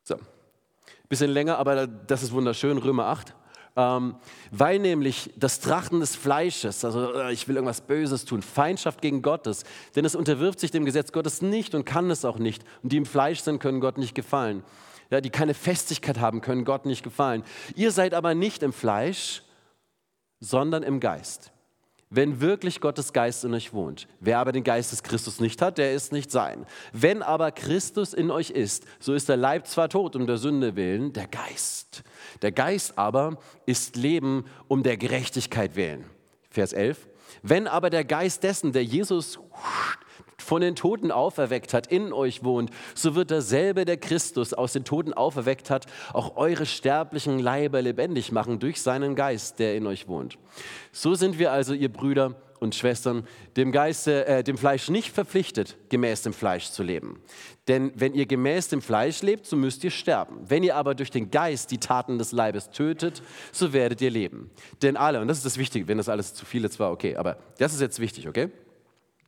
So, 0.02 0.16
bisschen 1.09 1.31
länger, 1.31 1.59
aber 1.59 1.87
das 1.87 2.22
ist 2.22 2.33
wunderschön, 2.33 2.78
Römer 2.78 3.07
8. 3.07 3.35
Ähm, 3.75 4.17
weil 4.51 4.79
nämlich 4.79 5.31
das 5.37 5.61
Trachten 5.61 6.01
des 6.01 6.15
Fleisches, 6.15 6.85
also 6.85 7.15
äh, 7.15 7.33
ich 7.33 7.49
will 7.49 7.57
irgendwas 7.57 7.81
Böses 7.81 8.27
tun, 8.27 8.43
Feindschaft 8.43 9.01
gegen 9.01 9.23
Gottes, 9.23 9.65
denn 9.97 10.05
es 10.05 10.15
unterwirft 10.15 10.61
sich 10.61 10.71
dem 10.71 10.85
Gesetz 10.85 11.11
Gottes 11.13 11.41
nicht 11.41 11.75
und 11.75 11.87
kann 11.87 12.11
es 12.11 12.27
auch 12.27 12.39
nicht. 12.39 12.63
Und 12.83 12.93
die 12.93 12.99
im 12.99 13.07
Fleisch 13.07 13.41
sind, 13.41 13.61
können 13.61 13.81
Gott 13.81 13.97
nicht 13.97 14.15
gefallen. 14.15 14.63
Ja, 15.11 15.21
die 15.21 15.31
keine 15.31 15.55
Festigkeit 15.55 16.21
haben, 16.21 16.43
können 16.43 16.65
Gott 16.65 16.85
nicht 16.85 17.03
gefallen. 17.03 17.45
Ihr 17.75 17.93
seid 17.93 18.13
aber 18.13 18.35
nicht 18.35 18.63
im 18.63 18.73
Fleisch, 18.73 19.43
sondern 20.41 20.83
im 20.83 21.01
Geist 21.01 21.53
wenn 22.14 22.42
wirklich 22.42 22.81
Gottes 22.81 23.14
Geist 23.14 23.42
in 23.44 23.55
euch 23.55 23.72
wohnt. 23.72 24.07
Wer 24.20 24.38
aber 24.38 24.53
den 24.53 24.64
Geist 24.64 24.92
des 24.92 25.03
Christus 25.03 25.40
nicht 25.40 25.62
hat, 25.62 25.79
der 25.79 25.94
ist 25.94 26.12
nicht 26.12 26.31
sein. 26.31 26.66
Wenn 26.92 27.22
aber 27.22 27.51
Christus 27.53 28.12
in 28.12 28.31
euch 28.31 28.51
ist, 28.51 28.85
so 29.01 29.14
ist 29.14 29.31
der 29.31 29.38
Leib 29.38 29.66
zwar 29.66 29.88
tot 29.88 30.14
um 30.14 30.27
der 30.27 30.37
Sünde 30.37 30.77
willen, 30.77 31.14
der 31.14 31.27
Geist. 31.27 32.03
Der 32.42 32.53
Geist 32.53 32.98
aber 32.98 33.38
ist 33.64 33.96
Leben 33.96 34.44
um 34.68 34.83
der 34.83 34.98
Gerechtigkeit 34.98 35.75
willen. 35.75 36.05
Vers 36.51 36.75
11. 36.75 37.09
Wenn 37.42 37.66
aber 37.66 37.88
der 37.88 38.05
Geist 38.05 38.42
dessen, 38.42 38.72
der 38.72 38.85
Jesus 38.85 39.38
von 40.42 40.61
den 40.61 40.76
Toten 40.76 41.11
auferweckt 41.11 41.74
hat, 41.74 41.87
in 41.87 42.12
euch 42.12 42.44
wohnt, 42.44 42.70
so 42.94 43.14
wird 43.14 43.31
derselbe, 43.31 43.85
der 43.85 43.96
Christus 43.96 44.52
aus 44.55 44.72
den 44.72 44.85
Toten 44.85 45.12
auferweckt 45.12 45.70
hat, 45.70 45.87
auch 46.12 46.37
eure 46.37 46.66
sterblichen 46.66 47.38
Leiber 47.38 47.83
lebendig 47.83 48.33
machen 48.33 48.59
durch 48.59 48.83
seinen 48.83 49.14
Geist, 49.14 49.59
der 49.59 49.76
in 49.76 49.87
euch 49.87 50.09
wohnt. 50.09 50.38
So 50.92 51.14
sind 51.14 51.38
wir 51.38 51.52
also, 51.52 51.74
ihr 51.74 51.90
Brüder 51.90 52.35
und 52.62 52.76
Schwestern, 52.76 53.26
dem, 53.57 53.72
Geiste, 53.72 54.24
äh, 54.26 54.44
dem 54.44 54.57
Fleisch 54.57 54.88
nicht 54.88 55.12
verpflichtet, 55.12 55.76
gemäß 55.88 56.22
dem 56.22 56.33
Fleisch 56.33 56.70
zu 56.70 56.85
leben. 56.85 57.20
Denn 57.66 57.92
wenn 57.96 58.14
ihr 58.14 58.24
gemäß 58.24 58.68
dem 58.68 58.81
Fleisch 58.81 59.20
lebt, 59.22 59.46
so 59.46 59.57
müsst 59.57 59.83
ihr 59.83 59.90
sterben. 59.90 60.38
Wenn 60.48 60.62
ihr 60.62 60.76
aber 60.76 60.94
durch 60.94 61.11
den 61.11 61.31
Geist 61.31 61.72
die 61.72 61.78
Taten 61.78 62.18
des 62.18 62.31
Leibes 62.31 62.70
tötet, 62.70 63.20
so 63.50 63.72
werdet 63.72 64.00
ihr 64.00 64.11
leben. 64.11 64.50
Denn 64.81 64.96
alle, 64.96 65.20
und 65.20 65.26
das 65.26 65.38
ist 65.38 65.46
das 65.46 65.59
Wichtige, 65.59 65.88
wenn 65.88 65.98
das 65.98 66.09
alles 66.09 66.35
zu 66.35 66.46
viel 66.46 66.64
ist, 66.64 66.78
war 66.78 66.92
okay, 66.92 67.16
aber 67.16 67.37
das 67.59 67.74
ist 67.74 67.81
jetzt 67.81 67.98
wichtig, 67.98 68.28
okay? 68.28 68.48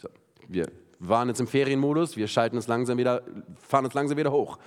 So, 0.00 0.09
wir 0.46 0.68
waren 0.99 1.29
jetzt 1.29 1.41
im 1.41 1.47
Ferienmodus, 1.47 2.17
wir 2.17 2.29
schalten 2.29 2.57
uns 2.57 2.67
langsam 2.67 2.99
wieder, 2.99 3.23
fahren 3.67 3.85
uns 3.85 3.95
langsam 3.95 4.17
wieder 4.17 4.33
hoch. 4.33 4.59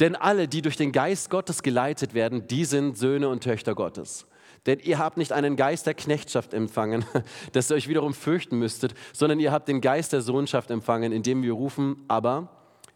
Denn 0.00 0.16
alle, 0.16 0.48
die 0.48 0.62
durch 0.62 0.76
den 0.76 0.92
Geist 0.92 1.30
Gottes 1.30 1.62
geleitet 1.62 2.14
werden, 2.14 2.46
die 2.48 2.64
sind 2.64 2.98
Söhne 2.98 3.28
und 3.28 3.42
Töchter 3.42 3.74
Gottes. 3.74 4.26
Denn 4.66 4.78
ihr 4.80 4.98
habt 4.98 5.18
nicht 5.18 5.32
einen 5.32 5.56
Geist 5.56 5.86
der 5.86 5.94
Knechtschaft 5.94 6.54
empfangen, 6.54 7.04
dass 7.52 7.70
ihr 7.70 7.76
euch 7.76 7.88
wiederum 7.88 8.14
fürchten 8.14 8.58
müsstet, 8.58 8.94
sondern 9.12 9.38
ihr 9.40 9.52
habt 9.52 9.68
den 9.68 9.80
Geist 9.80 10.12
der 10.12 10.22
Sohnschaft 10.22 10.70
empfangen, 10.70 11.12
indem 11.12 11.42
wir 11.42 11.52
rufen, 11.52 12.04
aber 12.08 12.48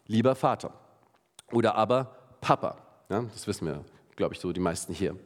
lieber 0.06 0.34
Vater 0.34 0.72
oder 1.52 1.74
aber 1.74 2.16
Papa. 2.40 2.76
Ja, 3.10 3.22
das 3.32 3.46
wissen 3.46 3.66
wir, 3.66 3.84
glaube 4.16 4.34
ich, 4.34 4.40
so 4.40 4.52
die 4.52 4.60
meisten 4.60 4.92
hier. 4.92 5.16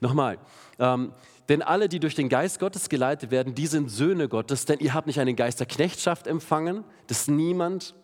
Nochmal, 0.00 0.38
ähm, 0.78 1.12
denn 1.48 1.62
alle, 1.62 1.88
die 1.88 2.00
durch 2.00 2.14
den 2.14 2.28
Geist 2.28 2.58
Gottes 2.58 2.88
geleitet 2.88 3.30
werden, 3.30 3.54
die 3.54 3.66
sind 3.66 3.90
Söhne 3.90 4.28
Gottes, 4.28 4.64
denn 4.66 4.80
ihr 4.80 4.94
habt 4.94 5.06
nicht 5.06 5.18
einen 5.20 5.36
Geist 5.36 5.60
der 5.60 5.66
Knechtschaft 5.66 6.26
empfangen, 6.26 6.84
das 7.06 7.28
niemand, 7.28 7.94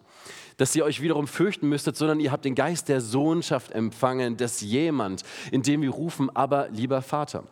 dass 0.57 0.75
ihr 0.75 0.85
euch 0.85 1.03
wiederum 1.03 1.27
fürchten 1.27 1.69
müsstet, 1.69 1.97
sondern 1.97 2.21
ihr 2.21 2.33
habt 2.33 2.45
den 2.45 2.55
Geist 2.55 2.89
der 2.89 3.01
Sohnschaft 3.01 3.73
empfangen, 3.73 4.37
des 4.37 4.61
jemand, 4.61 5.23
in 5.51 5.63
dem 5.63 5.83
wir 5.83 5.91
rufen, 5.91 6.35
aber 6.35 6.69
lieber 6.71 7.03
Vater. 7.03 7.45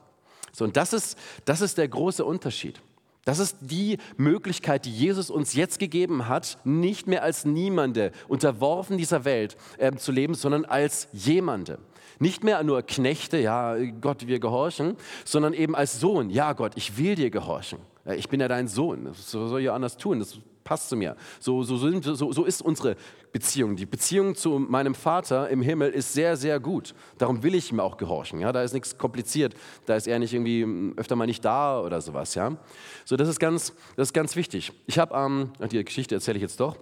So, 0.53 0.65
und 0.65 0.77
das 0.77 0.93
ist, 0.93 1.19
das 1.45 1.61
ist 1.61 1.79
der 1.79 1.89
große 1.89 2.25
Unterschied. 2.25 2.81
Das 3.25 3.39
ist 3.39 3.57
die 3.61 3.99
Möglichkeit, 4.17 4.85
die 4.85 4.93
Jesus 4.93 5.31
uns 5.31 5.55
jetzt 5.55 5.79
gegeben 5.79 6.29
hat, 6.29 6.59
nicht 6.65 7.07
mehr 7.07 7.23
als 7.23 7.45
Niemande 7.45 8.11
unterworfen 8.27 8.99
dieser 8.99 9.25
Welt 9.25 9.57
äh, 9.79 9.95
zu 9.95 10.11
leben, 10.11 10.35
sondern 10.35 10.65
als 10.65 11.09
jemande. 11.13 11.79
Nicht 12.23 12.45
mehr 12.45 12.63
nur 12.63 12.83
Knechte, 12.83 13.39
ja, 13.39 13.75
Gott, 14.01 14.29
wir 14.29 14.39
gehorchen, 14.39 14.97
sondern 15.25 15.55
eben 15.55 15.75
als 15.75 15.99
Sohn, 15.99 16.31
ja, 16.31 16.53
Gott, 16.53 16.75
ich 16.77 16.97
will 16.97 17.17
dir 17.17 17.31
gehorchen. 17.31 17.81
Ich 18.17 18.29
bin 18.29 18.39
ja 18.39 18.47
dein 18.47 18.69
Sohn, 18.69 19.07
das 19.07 19.29
soll 19.29 19.61
ich 19.61 19.69
anders 19.69 19.97
tun, 19.97 20.21
das 20.21 20.39
passt 20.63 20.89
zu 20.89 20.95
mir. 20.95 21.17
So, 21.41 21.65
so, 21.65 21.77
so, 21.77 22.31
so 22.31 22.45
ist 22.45 22.63
unsere 22.63 22.95
Beziehung. 23.33 23.75
Die 23.75 23.87
Beziehung 23.87 24.37
zu 24.37 24.61
meinem 24.61 24.95
Vater 24.95 25.49
im 25.49 25.63
Himmel 25.63 25.91
ist 25.91 26.13
sehr, 26.13 26.37
sehr 26.37 26.61
gut. 26.61 26.95
Darum 27.19 27.43
will 27.43 27.57
ich 27.57 27.73
ihm 27.73 27.81
auch 27.81 27.97
gehorchen. 27.97 28.39
Ja? 28.39 28.53
Da 28.53 28.63
ist 28.63 28.73
nichts 28.73 28.97
kompliziert. 28.97 29.55
Da 29.87 29.97
ist 29.97 30.07
er 30.07 30.21
nicht 30.21 30.33
irgendwie 30.33 30.63
hm, 30.63 30.95
öfter 30.97 31.17
mal 31.17 31.27
nicht 31.27 31.45
da 31.45 31.81
oder 31.81 32.01
sowas. 32.01 32.37
Ja? 32.37 32.57
So, 33.05 33.17
das 33.17 33.27
ist 33.27 33.41
ganz, 33.41 33.73
das 33.97 34.11
ist 34.11 34.13
ganz 34.13 34.37
wichtig. 34.37 34.73
Ich 34.87 35.01
habe, 35.01 35.13
ähm, 35.17 35.51
die 35.73 35.85
Geschichte 35.85 36.15
erzähle 36.15 36.37
ich 36.37 36.43
jetzt 36.43 36.61
doch. 36.61 36.77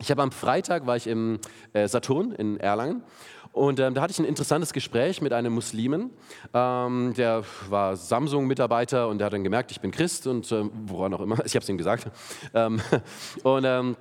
Ich 0.00 0.10
habe 0.12 0.22
am 0.22 0.30
Freitag 0.30 0.86
war 0.86 0.96
ich 0.96 1.08
im 1.08 1.40
äh, 1.72 1.88
Saturn 1.88 2.30
in 2.32 2.58
Erlangen 2.58 3.02
und 3.58 3.80
ähm, 3.80 3.94
da 3.94 4.00
hatte 4.00 4.12
ich 4.12 4.18
ein 4.18 4.24
interessantes 4.24 4.72
Gespräch 4.72 5.20
mit 5.20 5.32
einem 5.32 5.52
Muslimen. 5.52 6.10
Ähm, 6.54 7.12
der 7.16 7.42
war 7.68 7.96
Samsung-Mitarbeiter 7.96 9.08
und 9.08 9.18
der 9.18 9.26
hat 9.26 9.32
dann 9.32 9.44
gemerkt, 9.44 9.70
ich 9.72 9.80
bin 9.80 9.90
Christ 9.90 10.26
und 10.26 10.50
ähm, 10.52 10.70
woran 10.86 11.12
auch 11.14 11.20
immer. 11.20 11.36
Ich 11.48 11.54
habe 11.54 11.62
es 11.62 11.68
ihm 11.68 11.78
gesagt. 11.78 12.06
Ähm, 12.52 12.80
und 13.42 13.64
ähm, 13.64 13.96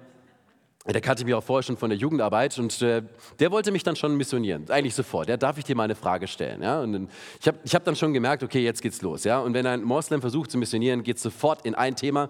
der 0.86 1.02
kannte 1.02 1.26
mich 1.26 1.34
auch 1.34 1.44
vorher 1.44 1.64
schon 1.64 1.78
von 1.78 1.90
der 1.90 1.98
Jugendarbeit 1.98 2.58
und 2.60 2.82
äh, 2.82 3.04
der 3.40 3.52
wollte 3.52 3.72
mich 3.72 3.84
dann 3.84 3.96
schon 3.96 4.16
missionieren, 4.16 4.70
eigentlich 4.70 4.96
sofort. 4.96 5.28
Ja, 5.28 5.38
darf 5.38 5.58
ich 5.58 5.64
dir 5.64 5.76
mal 5.76 5.84
eine 5.84 5.96
Frage 5.96 6.28
stellen? 6.28 6.62
Ja, 6.62 6.82
und 6.82 7.10
ich 7.40 7.48
habe 7.48 7.58
ich 7.64 7.76
hab 7.76 7.84
dann 7.84 7.96
schon 7.96 8.14
gemerkt, 8.14 8.44
okay, 8.44 8.64
jetzt 8.64 8.82
geht's 8.82 9.02
los. 9.02 9.24
Ja, 9.24 9.40
und 9.40 9.54
wenn 9.54 9.66
ein 9.66 9.84
Moslem 9.84 10.22
versucht 10.22 10.52
zu 10.52 10.58
missionieren, 10.58 11.04
geht 11.04 11.20
sofort 11.20 11.66
in 11.66 11.76
ein 11.76 11.96
Thema, 11.96 12.30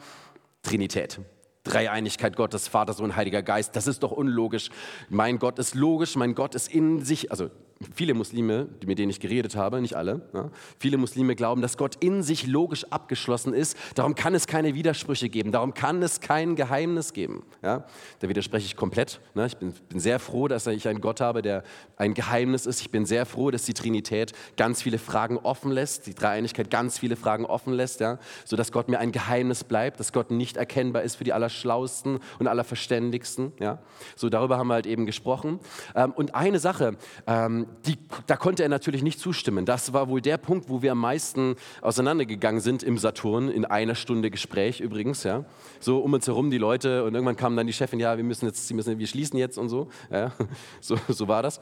Trinität. 0.64 1.20
Dreieinigkeit 1.68 2.36
Gottes, 2.36 2.68
Vater, 2.68 2.94
Sohn, 2.94 3.16
Heiliger 3.16 3.42
Geist. 3.42 3.76
Das 3.76 3.88
ist 3.88 4.04
doch 4.04 4.12
unlogisch. 4.12 4.70
Mein 5.10 5.40
Gott 5.40 5.60
ist 5.60 5.76
logisch, 5.76 6.16
mein 6.16 6.36
Gott 6.36 6.56
ist 6.56 6.68
in 6.74 7.04
sich, 7.04 7.32
also 7.32 7.50
viele 7.94 8.14
Muslime, 8.14 8.68
mit 8.86 9.00
denen 9.00 9.10
ich 9.10 9.20
geredet 9.20 9.56
habe, 9.56 9.82
nicht 9.82 9.96
alle, 9.96 10.22
ja, 10.34 10.50
viele 10.80 10.98
Muslime 10.98 11.36
glauben, 11.36 11.62
dass 11.62 11.78
Gott 11.78 11.96
in 12.00 12.24
sich 12.24 12.48
logisch 12.48 12.86
abgeschlossen 12.86 13.54
ist. 13.54 13.78
Darum 13.96 14.16
kann 14.16 14.34
es 14.36 14.48
keine 14.48 14.74
Widersprüche 14.74 15.30
geben. 15.30 15.52
Darum 15.52 15.74
kann 15.74 16.02
es 16.02 16.20
kein 16.20 16.56
Geheimnis 16.56 17.14
geben. 17.14 17.44
Ja. 17.62 17.86
Da 18.20 18.30
widerspreche 18.30 18.66
ich 18.66 18.76
komplett. 18.76 19.20
Ne. 19.36 19.46
Ich 19.46 19.58
bin, 19.58 19.74
bin, 19.90 20.00
sehr 20.00 20.20
froh, 20.20 20.48
dass 20.48 20.66
ich 20.68 20.88
einen 20.88 21.02
Gott 21.02 21.22
habe, 21.22 21.42
der 21.42 21.64
ein 21.98 22.14
Geheimnis 22.14 22.66
ist. 22.66 22.82
Ich 22.82 22.90
bin 22.90 23.06
sehr 23.06 23.26
froh, 23.26 23.52
dass 23.52 23.64
die 23.66 23.74
Trinität 23.74 24.34
ganz 24.56 24.82
viele 24.82 24.98
Fragen 24.98 25.38
offen 25.38 25.72
lässt, 25.72 26.08
die 26.08 26.16
Dreieinigkeit 26.16 26.70
ganz 26.70 26.98
viele 26.98 27.16
Fragen 27.16 27.46
offen 27.46 27.74
lässt, 27.74 28.00
ja, 28.00 28.20
sodass 28.46 28.72
Gott 28.72 28.90
mir 28.90 29.00
ein 29.00 29.12
Geheimnis 29.12 29.64
bleibt, 29.64 30.00
dass 30.00 30.14
Gott 30.14 30.32
nicht 30.32 30.58
erkennbar 30.58 31.04
ist 31.04 31.16
für 31.16 31.24
die 31.24 31.34
Allerschlausten 31.34 32.20
und 32.40 32.48
Allerverständigsten. 32.48 33.54
Ja. 33.60 33.80
So 34.16 34.30
darüber 34.30 34.58
haben 34.58 34.68
wir 34.68 34.76
halt 34.76 34.88
eben 34.88 35.06
gesprochen. 35.06 35.60
Ähm, 35.96 36.12
und 36.12 36.36
eine 36.36 36.60
Sache, 36.60 36.98
ähm, 37.28 37.67
die, 37.86 37.98
da 38.26 38.36
konnte 38.36 38.64
er 38.64 38.70
natürlich 38.70 39.04
nicht 39.04 39.20
zustimmen. 39.20 39.66
Das 39.66 39.94
war 39.94 40.10
wohl 40.10 40.22
der 40.22 40.38
Punkt, 40.38 40.70
wo 40.70 40.82
wir 40.82 40.92
am 40.92 41.00
meisten 41.00 41.56
auseinandergegangen 41.82 42.62
sind 42.62 42.84
im 42.84 42.98
Saturn, 42.98 43.50
in 43.50 43.66
einer 43.66 43.96
Stunde 43.96 44.30
Gespräch 44.30 44.80
übrigens. 44.80 45.24
Ja. 45.24 45.46
So 45.80 46.00
um 46.00 46.14
uns 46.14 46.28
herum 46.28 46.50
die 46.52 46.58
Leute 46.58 47.04
und 47.04 47.14
irgendwann 47.14 47.36
kam 47.36 47.56
dann 47.56 47.68
die 47.68 47.74
Chefin, 47.74 48.00
ja, 48.00 48.18
wir 48.18 48.24
müssen 48.24 48.46
jetzt, 48.46 48.72
müssen, 48.74 49.00
wir 49.00 49.08
schließen 49.08 49.38
jetzt 49.38 49.58
und 49.58 49.70
so. 49.70 49.90
Ja. 50.12 50.32
So, 50.80 50.98
so 51.08 51.28
war 51.28 51.44
das. 51.44 51.60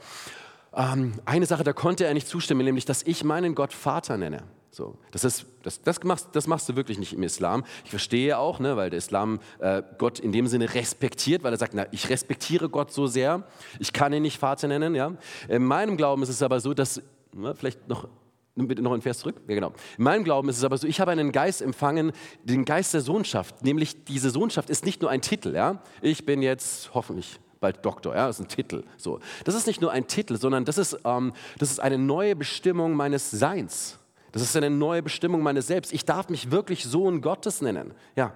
Ähm, 0.74 1.14
eine 1.24 1.46
Sache, 1.46 1.64
da 1.64 1.72
konnte 1.72 2.04
er 2.04 2.14
nicht 2.14 2.28
zustimmen, 2.28 2.64
nämlich, 2.64 2.84
dass 2.84 3.02
ich 3.02 3.24
meinen 3.24 3.54
Gott 3.54 3.72
Vater 3.72 4.16
nenne. 4.16 4.42
So, 4.76 4.94
das, 5.10 5.24
ist, 5.24 5.46
das, 5.62 5.80
das, 5.80 6.02
machst, 6.02 6.28
das 6.32 6.46
machst 6.46 6.68
du 6.68 6.76
wirklich 6.76 6.98
nicht 6.98 7.14
im 7.14 7.22
Islam. 7.22 7.64
Ich 7.84 7.88
verstehe 7.88 8.36
auch, 8.36 8.60
ne, 8.60 8.76
weil 8.76 8.90
der 8.90 8.98
Islam 8.98 9.40
äh, 9.58 9.82
Gott 9.96 10.18
in 10.18 10.32
dem 10.32 10.48
Sinne 10.48 10.74
respektiert, 10.74 11.42
weil 11.42 11.54
er 11.54 11.56
sagt, 11.56 11.72
na, 11.72 11.86
ich 11.92 12.10
respektiere 12.10 12.68
Gott 12.68 12.92
so 12.92 13.06
sehr, 13.06 13.44
ich 13.78 13.94
kann 13.94 14.12
ihn 14.12 14.20
nicht 14.20 14.38
Vater 14.38 14.68
nennen. 14.68 14.94
Ja. 14.94 15.12
In 15.48 15.64
meinem 15.64 15.96
Glauben 15.96 16.22
ist 16.22 16.28
es 16.28 16.42
aber 16.42 16.60
so, 16.60 16.74
dass, 16.74 17.00
na, 17.32 17.54
vielleicht 17.54 17.88
noch 17.88 18.06
Bitte 18.54 18.82
noch 18.82 18.92
ein 18.92 19.00
Vers 19.00 19.20
zurück. 19.20 19.36
Ja, 19.48 19.54
genau. 19.54 19.72
In 19.96 20.04
meinem 20.04 20.24
Glauben 20.24 20.50
ist 20.50 20.58
es 20.58 20.64
aber 20.64 20.76
so, 20.76 20.86
ich 20.86 21.00
habe 21.00 21.10
einen 21.10 21.32
Geist 21.32 21.62
empfangen, 21.62 22.12
den 22.44 22.66
Geist 22.66 22.92
der 22.92 23.00
Sohnschaft. 23.00 23.64
Nämlich 23.64 24.04
diese 24.04 24.28
Sohnschaft 24.28 24.68
ist 24.68 24.84
nicht 24.84 25.00
nur 25.00 25.10
ein 25.10 25.22
Titel. 25.22 25.54
Ja? 25.54 25.82
Ich 26.02 26.26
bin 26.26 26.42
jetzt 26.42 26.92
hoffentlich 26.92 27.38
bald 27.60 27.82
Doktor, 27.84 28.14
ja, 28.14 28.26
das 28.26 28.40
ist 28.40 28.46
ein 28.46 28.48
Titel. 28.48 28.84
So. 28.98 29.20
Das 29.44 29.54
ist 29.54 29.66
nicht 29.66 29.80
nur 29.80 29.90
ein 29.90 30.06
Titel, 30.06 30.36
sondern 30.36 30.66
das 30.66 30.76
ist, 30.76 30.98
ähm, 31.04 31.32
das 31.58 31.70
ist 31.70 31.80
eine 31.80 31.96
neue 31.96 32.36
Bestimmung 32.36 32.94
meines 32.94 33.30
Seins. 33.30 33.98
Das 34.36 34.42
ist 34.42 34.56
eine 34.56 34.68
neue 34.68 35.02
Bestimmung 35.02 35.42
meines 35.42 35.66
Selbst. 35.66 35.94
Ich 35.94 36.04
darf 36.04 36.28
mich 36.28 36.50
wirklich 36.50 36.84
Sohn 36.84 37.22
Gottes 37.22 37.62
nennen. 37.62 37.94
Ja. 38.16 38.34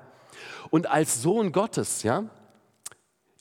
Und 0.71 0.89
als 0.89 1.21
Sohn 1.21 1.53
Gottes, 1.53 2.05
ja, 2.05 2.25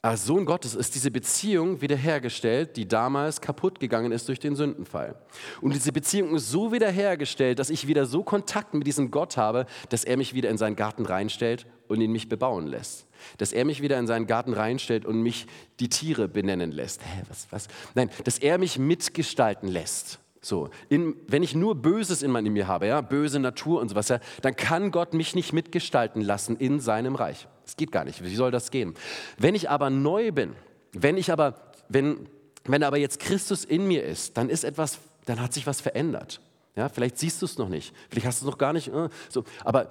als 0.01 0.25
Sohn 0.25 0.45
Gottes 0.45 0.75
ist 0.75 0.93
diese 0.93 1.09
Beziehung 1.09 1.79
wiederhergestellt, 1.79 2.75
die 2.75 2.85
damals 2.85 3.39
kaputt 3.39 3.79
gegangen 3.79 4.11
ist 4.11 4.27
durch 4.27 4.39
den 4.39 4.57
Sündenfall. 4.57 5.15
Und 5.61 5.73
diese 5.73 5.93
Beziehung 5.93 6.35
ist 6.35 6.49
so 6.49 6.73
wiederhergestellt, 6.73 7.59
dass 7.59 7.69
ich 7.69 7.87
wieder 7.87 8.05
so 8.05 8.23
Kontakt 8.23 8.73
mit 8.73 8.85
diesem 8.85 9.09
Gott 9.09 9.37
habe, 9.37 9.65
dass 9.87 10.03
er 10.03 10.17
mich 10.17 10.33
wieder 10.33 10.49
in 10.49 10.57
seinen 10.57 10.75
Garten 10.75 11.05
reinstellt 11.05 11.65
und 11.87 12.01
ihn 12.01 12.11
mich 12.11 12.27
bebauen 12.27 12.67
lässt. 12.67 13.07
Dass 13.37 13.53
er 13.53 13.63
mich 13.63 13.81
wieder 13.81 13.97
in 13.97 14.07
seinen 14.07 14.27
Garten 14.27 14.53
reinstellt 14.53 15.05
und 15.05 15.21
mich 15.21 15.47
die 15.79 15.87
Tiere 15.87 16.27
benennen 16.27 16.73
lässt. 16.73 17.01
Hä, 17.03 17.23
was, 17.29 17.47
was? 17.51 17.67
Nein, 17.95 18.09
dass 18.25 18.37
er 18.37 18.57
mich 18.57 18.79
mitgestalten 18.79 19.69
lässt. 19.69 20.19
So, 20.41 20.69
in, 20.88 21.15
wenn 21.28 21.43
ich 21.43 21.54
nur 21.54 21.75
Böses 21.75 22.23
in 22.23 22.32
mir 22.32 22.67
habe, 22.67 22.88
ja, 22.88 23.02
böse 23.02 23.39
Natur 23.39 23.82
und 23.82 23.89
sowas, 23.89 24.08
ja, 24.08 24.19
dann 24.41 24.56
kann 24.56 24.91
Gott 24.91 25.13
mich 25.13 25.36
nicht 25.36 25.52
mitgestalten 25.52 26.21
lassen 26.21 26.56
in 26.56 26.80
seinem 26.80 27.15
Reich. 27.15 27.47
Das 27.65 27.75
geht 27.75 27.91
gar 27.91 28.06
nicht. 28.06 28.23
Wie 28.23 28.36
soll 28.36 28.49
das 28.52 28.71
gehen? 28.71 28.93
Wenn 29.38 29.54
ich 29.54 29.69
aber 29.69 29.89
neu 29.89 30.32
bin, 30.32 30.56
wenn 30.93 31.17
ich 31.17 31.32
aber, 31.32 31.56
wenn, 31.89 32.30
wenn 32.63 32.84
aber 32.84 32.97
jetzt 32.97 33.19
Christus 33.19 33.65
in 33.65 33.86
mir 33.88 34.04
ist, 34.04 34.38
dann 34.38 34.49
ist 34.49 34.63
etwas, 34.63 34.99
dann 35.25 35.41
hat 35.41 35.54
sich 35.54 35.67
was 35.67 35.82
verändert. 35.82 36.39
Ja, 36.75 36.88
vielleicht 36.88 37.17
siehst 37.17 37.41
du 37.41 37.45
es 37.45 37.58
noch 37.58 37.67
nicht, 37.67 37.93
vielleicht 38.10 38.28
hast 38.28 38.41
du 38.41 38.45
es 38.45 38.52
noch 38.52 38.58
gar 38.58 38.71
nicht. 38.71 38.88
Äh, 38.88 39.10
so, 39.28 39.43
aber 39.65 39.89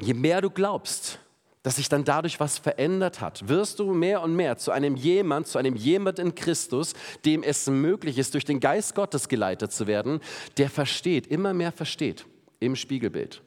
je 0.00 0.14
mehr 0.14 0.40
du 0.40 0.50
glaubst, 0.50 1.18
dass 1.64 1.76
sich 1.76 1.88
dann 1.88 2.04
dadurch 2.04 2.38
was 2.38 2.58
verändert 2.58 3.22
hat, 3.22 3.48
wirst 3.48 3.78
du 3.78 3.94
mehr 3.94 4.22
und 4.22 4.36
mehr 4.36 4.58
zu 4.58 4.70
einem 4.70 4.96
jemand, 4.96 5.48
zu 5.48 5.58
einem 5.58 5.74
jemand 5.74 6.18
in 6.18 6.34
Christus, 6.34 6.92
dem 7.24 7.42
es 7.42 7.66
möglich 7.66 8.18
ist, 8.18 8.34
durch 8.34 8.44
den 8.44 8.60
Geist 8.60 8.94
Gottes 8.94 9.28
geleitet 9.28 9.72
zu 9.72 9.86
werden, 9.86 10.20
der 10.58 10.68
versteht, 10.68 11.26
immer 11.26 11.54
mehr 11.54 11.72
versteht 11.72 12.26
im 12.60 12.76
Spiegelbild. 12.76 13.42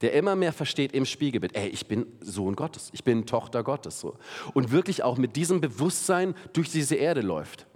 Der 0.00 0.14
immer 0.14 0.36
mehr 0.36 0.54
versteht 0.54 0.92
im 0.92 1.04
Spiegelbild, 1.04 1.54
ey, 1.54 1.68
ich 1.68 1.86
bin 1.86 2.06
Sohn 2.20 2.56
Gottes, 2.56 2.88
ich 2.94 3.04
bin 3.04 3.26
Tochter 3.26 3.62
Gottes. 3.62 4.00
So. 4.00 4.16
Und 4.54 4.72
wirklich 4.72 5.02
auch 5.02 5.18
mit 5.18 5.36
diesem 5.36 5.60
Bewusstsein 5.60 6.34
durch 6.54 6.70
diese 6.70 6.94
Erde 6.96 7.20
läuft. 7.20 7.66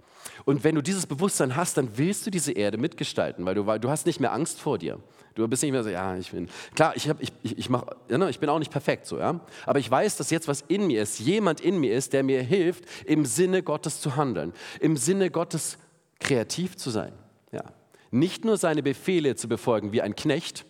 Und 0.49 0.63
wenn 0.63 0.73
du 0.73 0.81
dieses 0.81 1.05
Bewusstsein 1.05 1.55
hast, 1.55 1.77
dann 1.77 1.95
willst 1.99 2.25
du 2.25 2.31
diese 2.31 2.53
Erde 2.53 2.79
mitgestalten, 2.79 3.45
weil 3.45 3.53
du, 3.53 3.67
weil 3.67 3.79
du 3.79 3.87
hast 3.87 4.07
nicht 4.07 4.19
mehr 4.19 4.33
Angst 4.33 4.59
vor 4.59 4.79
dir. 4.79 4.97
Du 5.35 5.47
bist 5.47 5.61
nicht 5.61 5.71
mehr 5.71 5.83
so, 5.83 5.91
ja, 5.91 6.17
ich 6.17 6.31
bin, 6.31 6.49
klar, 6.73 6.93
ich, 6.95 7.07
hab, 7.07 7.21
ich, 7.21 7.31
ich, 7.43 7.59
ich, 7.59 7.69
mach, 7.69 7.85
ne, 8.09 8.27
ich 8.31 8.39
bin 8.39 8.49
auch 8.49 8.57
nicht 8.57 8.71
perfekt 8.71 9.05
so, 9.05 9.19
ja. 9.19 9.41
Aber 9.67 9.77
ich 9.77 9.91
weiß, 9.91 10.17
dass 10.17 10.31
jetzt 10.31 10.47
was 10.47 10.61
in 10.61 10.87
mir 10.87 11.03
ist, 11.03 11.19
jemand 11.19 11.61
in 11.61 11.79
mir 11.79 11.93
ist, 11.95 12.13
der 12.13 12.23
mir 12.23 12.41
hilft, 12.41 12.83
im 13.05 13.25
Sinne 13.25 13.61
Gottes 13.61 14.01
zu 14.01 14.15
handeln, 14.15 14.51
im 14.79 14.97
Sinne 14.97 15.29
Gottes 15.29 15.77
kreativ 16.19 16.77
zu 16.77 16.89
sein, 16.89 17.13
ja. 17.51 17.65
Nicht 18.09 18.43
nur 18.43 18.57
seine 18.57 18.81
Befehle 18.81 19.35
zu 19.35 19.47
befolgen 19.47 19.91
wie 19.91 20.01
ein 20.01 20.15
Knecht, 20.15 20.65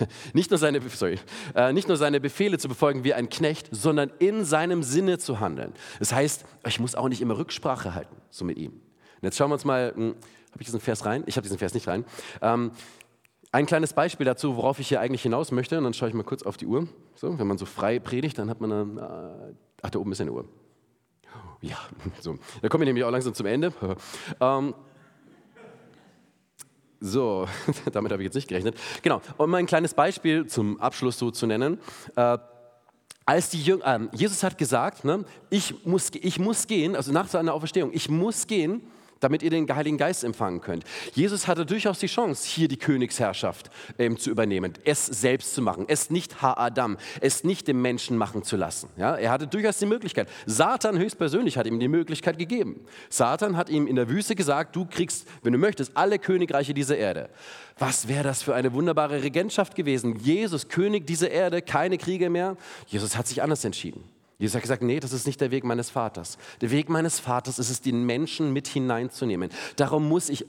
nicht 0.32 0.50
nur, 0.50 0.58
seine, 0.58 0.80
sorry, 0.88 1.18
äh, 1.54 1.72
nicht 1.72 1.88
nur 1.88 1.96
seine 1.96 2.20
Befehle 2.20 2.58
zu 2.58 2.68
befolgen 2.68 3.04
wie 3.04 3.14
ein 3.14 3.28
Knecht, 3.28 3.68
sondern 3.70 4.10
in 4.18 4.44
seinem 4.44 4.82
Sinne 4.82 5.18
zu 5.18 5.40
handeln. 5.40 5.72
Das 5.98 6.12
heißt, 6.12 6.44
ich 6.66 6.80
muss 6.80 6.94
auch 6.94 7.08
nicht 7.08 7.20
immer 7.20 7.36
Rücksprache 7.38 7.94
halten, 7.94 8.16
so 8.30 8.44
mit 8.44 8.58
ihm. 8.58 8.72
Und 8.72 9.22
jetzt 9.22 9.36
schauen 9.36 9.50
wir 9.50 9.54
uns 9.54 9.64
mal, 9.64 9.92
hm, 9.94 10.14
habe 10.52 10.60
ich 10.60 10.66
diesen 10.66 10.80
Vers 10.80 11.06
rein? 11.06 11.24
Ich 11.26 11.36
habe 11.36 11.42
diesen 11.42 11.58
Vers 11.58 11.74
nicht 11.74 11.88
rein. 11.88 12.04
Ähm, 12.40 12.72
ein 13.52 13.66
kleines 13.66 13.92
Beispiel 13.92 14.24
dazu, 14.24 14.56
worauf 14.56 14.78
ich 14.78 14.88
hier 14.88 15.00
eigentlich 15.00 15.22
hinaus 15.22 15.52
möchte, 15.52 15.76
und 15.78 15.84
dann 15.84 15.94
schaue 15.94 16.08
ich 16.08 16.14
mal 16.14 16.24
kurz 16.24 16.42
auf 16.42 16.56
die 16.56 16.66
Uhr. 16.66 16.88
So, 17.14 17.38
wenn 17.38 17.46
man 17.46 17.58
so 17.58 17.66
frei 17.66 17.98
predigt, 17.98 18.38
dann 18.38 18.48
hat 18.48 18.60
man 18.60 18.70
dann, 18.70 18.98
äh, 18.98 19.54
ach, 19.82 19.90
da 19.90 19.98
oben 19.98 20.12
ist 20.12 20.20
eine 20.20 20.32
Uhr. 20.32 20.46
Ja, 21.60 21.76
so. 22.20 22.38
Da 22.60 22.68
kommen 22.68 22.82
wir 22.82 22.86
nämlich 22.86 23.04
auch 23.04 23.10
langsam 23.10 23.34
zum 23.34 23.46
Ende. 23.46 23.72
ähm, 24.40 24.74
so, 27.02 27.46
damit 27.92 28.12
habe 28.12 28.22
ich 28.22 28.26
jetzt 28.26 28.34
nicht 28.34 28.48
gerechnet. 28.48 28.76
Genau, 29.02 29.20
um 29.36 29.50
mal 29.50 29.58
ein 29.58 29.66
kleines 29.66 29.92
Beispiel 29.92 30.46
zum 30.46 30.80
Abschluss 30.80 31.18
so 31.18 31.30
zu 31.30 31.46
nennen. 31.46 31.78
Äh, 32.16 32.38
als 33.26 33.50
die 33.50 33.60
Jünger, 33.60 33.86
äh, 33.86 34.16
Jesus 34.16 34.42
hat 34.42 34.56
gesagt, 34.56 35.04
ne, 35.04 35.24
ich, 35.50 35.84
muss, 35.84 36.10
ich 36.14 36.38
muss 36.38 36.66
gehen, 36.66 36.96
also 36.96 37.12
nach 37.12 37.28
seiner 37.28 37.54
Auferstehung, 37.54 37.90
ich 37.92 38.08
muss 38.08 38.46
gehen, 38.46 38.82
damit 39.22 39.42
ihr 39.42 39.50
den 39.50 39.72
Heiligen 39.74 39.98
Geist 39.98 40.24
empfangen 40.24 40.60
könnt. 40.60 40.84
Jesus 41.14 41.46
hatte 41.46 41.64
durchaus 41.64 41.98
die 41.98 42.06
Chance, 42.06 42.46
hier 42.48 42.68
die 42.68 42.76
Königsherrschaft 42.76 43.70
ähm, 43.98 44.18
zu 44.18 44.30
übernehmen, 44.30 44.72
es 44.84 45.06
selbst 45.06 45.54
zu 45.54 45.62
machen, 45.62 45.84
es 45.88 46.10
nicht 46.10 46.42
Ha-Adam, 46.42 46.96
es 47.20 47.44
nicht 47.44 47.68
dem 47.68 47.80
Menschen 47.80 48.16
machen 48.16 48.42
zu 48.42 48.56
lassen. 48.56 48.88
Ja, 48.96 49.14
er 49.16 49.30
hatte 49.30 49.46
durchaus 49.46 49.78
die 49.78 49.86
Möglichkeit. 49.86 50.28
Satan 50.46 50.98
höchstpersönlich 50.98 51.56
hat 51.56 51.66
ihm 51.66 51.78
die 51.78 51.88
Möglichkeit 51.88 52.38
gegeben. 52.38 52.84
Satan 53.08 53.56
hat 53.56 53.68
ihm 53.68 53.86
in 53.86 53.96
der 53.96 54.08
Wüste 54.08 54.34
gesagt, 54.34 54.74
du 54.76 54.86
kriegst, 54.86 55.26
wenn 55.42 55.52
du 55.52 55.58
möchtest, 55.58 55.96
alle 55.96 56.18
Königreiche 56.18 56.74
dieser 56.74 56.96
Erde. 56.96 57.30
Was 57.78 58.08
wäre 58.08 58.24
das 58.24 58.42
für 58.42 58.54
eine 58.54 58.72
wunderbare 58.72 59.22
Regentschaft 59.22 59.74
gewesen? 59.74 60.16
Jesus, 60.16 60.68
König 60.68 61.06
dieser 61.06 61.30
Erde, 61.30 61.62
keine 61.62 61.98
Kriege 61.98 62.30
mehr. 62.30 62.56
Jesus 62.86 63.16
hat 63.16 63.26
sich 63.26 63.42
anders 63.42 63.64
entschieden. 63.64 64.04
Jesus 64.42 64.56
hat 64.56 64.62
gesagt, 64.62 64.82
nee, 64.82 64.98
das 64.98 65.12
ist 65.12 65.24
nicht 65.24 65.40
der 65.40 65.52
Weg 65.52 65.62
meines 65.62 65.88
Vaters. 65.88 66.36
Der 66.62 66.72
Weg 66.72 66.88
meines 66.88 67.20
Vaters 67.20 67.60
ist 67.60 67.70
es, 67.70 67.80
den 67.80 68.02
Menschen 68.02 68.52
mit 68.52 68.66
hineinzunehmen. 68.66 69.50
Darum 69.76 70.08
muss 70.08 70.28
ich 70.28 70.44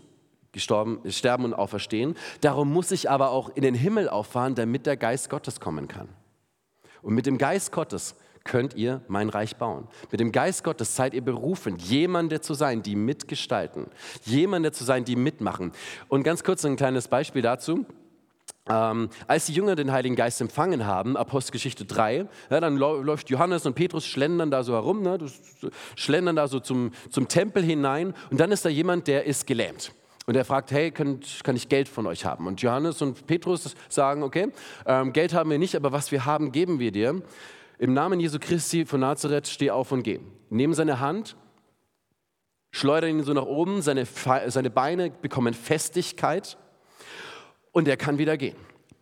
gestorben, 0.51 0.99
sterben 1.11 1.45
und 1.45 1.53
auferstehen. 1.53 2.15
Darum 2.41 2.73
muss 2.73 2.89
ich 2.89 3.11
aber 3.11 3.29
auch 3.29 3.49
in 3.55 3.61
den 3.61 3.75
Himmel 3.75 4.09
auffahren, 4.09 4.55
damit 4.55 4.87
der 4.87 4.97
Geist 4.97 5.29
Gottes 5.29 5.59
kommen 5.59 5.87
kann. 5.87 6.09
Und 7.03 7.13
mit 7.13 7.27
dem 7.27 7.37
Geist 7.37 7.71
Gottes 7.71 8.15
könnt 8.43 8.73
ihr 8.73 9.03
mein 9.07 9.29
Reich 9.29 9.57
bauen. 9.57 9.87
Mit 10.09 10.19
dem 10.19 10.31
Geist 10.31 10.63
Gottes 10.63 10.95
seid 10.95 11.13
ihr 11.13 11.23
berufen, 11.23 11.77
jemande 11.77 12.41
zu 12.41 12.55
sein, 12.55 12.81
die 12.81 12.95
mitgestalten, 12.95 13.85
jemande 14.23 14.71
zu 14.71 14.83
sein, 14.85 15.05
die 15.05 15.15
mitmachen. 15.15 15.71
Und 16.07 16.23
ganz 16.23 16.43
kurz 16.43 16.65
ein 16.65 16.77
kleines 16.77 17.07
Beispiel 17.09 17.43
dazu. 17.43 17.85
Ähm, 18.69 19.09
als 19.27 19.47
die 19.47 19.53
Jünger 19.53 19.75
den 19.75 19.91
Heiligen 19.91 20.15
Geist 20.15 20.39
empfangen 20.39 20.85
haben, 20.85 21.17
Apostelgeschichte 21.17 21.83
3, 21.83 22.27
ja, 22.49 22.59
dann 22.61 22.77
läuft 22.77 23.29
Johannes 23.29 23.65
und 23.65 23.73
Petrus 23.73 24.05
schlendern 24.05 24.51
da 24.51 24.63
so 24.63 24.73
herum, 24.73 25.01
ne, 25.01 25.17
schlendern 25.95 26.37
da 26.37 26.47
so 26.47 26.61
zum, 26.61 26.91
zum 27.09 27.27
Tempel 27.27 27.61
hinein 27.61 28.13
und 28.31 28.39
dann 28.39 28.51
ist 28.53 28.63
da 28.63 28.69
jemand, 28.69 29.07
der 29.07 29.25
ist 29.25 29.47
gelähmt. 29.47 29.91
Und 30.25 30.37
er 30.37 30.45
fragt, 30.45 30.71
hey, 30.71 30.91
könnt, 30.91 31.43
kann 31.43 31.57
ich 31.57 31.67
Geld 31.67 31.89
von 31.89 32.07
euch 32.07 32.23
haben? 32.23 32.47
Und 32.47 32.61
Johannes 32.61 33.01
und 33.01 33.27
Petrus 33.27 33.75
sagen, 33.89 34.23
okay, 34.23 34.53
ähm, 34.85 35.11
Geld 35.11 35.33
haben 35.33 35.49
wir 35.49 35.59
nicht, 35.59 35.75
aber 35.75 35.91
was 35.91 36.13
wir 36.13 36.23
haben, 36.23 36.53
geben 36.53 36.79
wir 36.79 36.93
dir. 36.93 37.21
Im 37.79 37.93
Namen 37.93 38.21
Jesu 38.21 38.39
Christi 38.39 38.85
von 38.85 39.01
Nazareth, 39.01 39.47
steh 39.47 39.71
auf 39.71 39.91
und 39.91 40.03
geh. 40.03 40.21
Nehmen 40.49 40.73
seine 40.73 41.01
Hand, 41.01 41.35
schleudern 42.71 43.09
ihn 43.09 43.23
so 43.23 43.33
nach 43.33 43.45
oben, 43.45 43.81
seine, 43.81 44.05
seine 44.05 44.69
Beine 44.69 45.09
bekommen 45.09 45.53
Festigkeit 45.53 46.57
und 47.73 47.87
er 47.89 47.97
kann 47.97 48.17
wieder 48.17 48.37
gehen. 48.37 48.55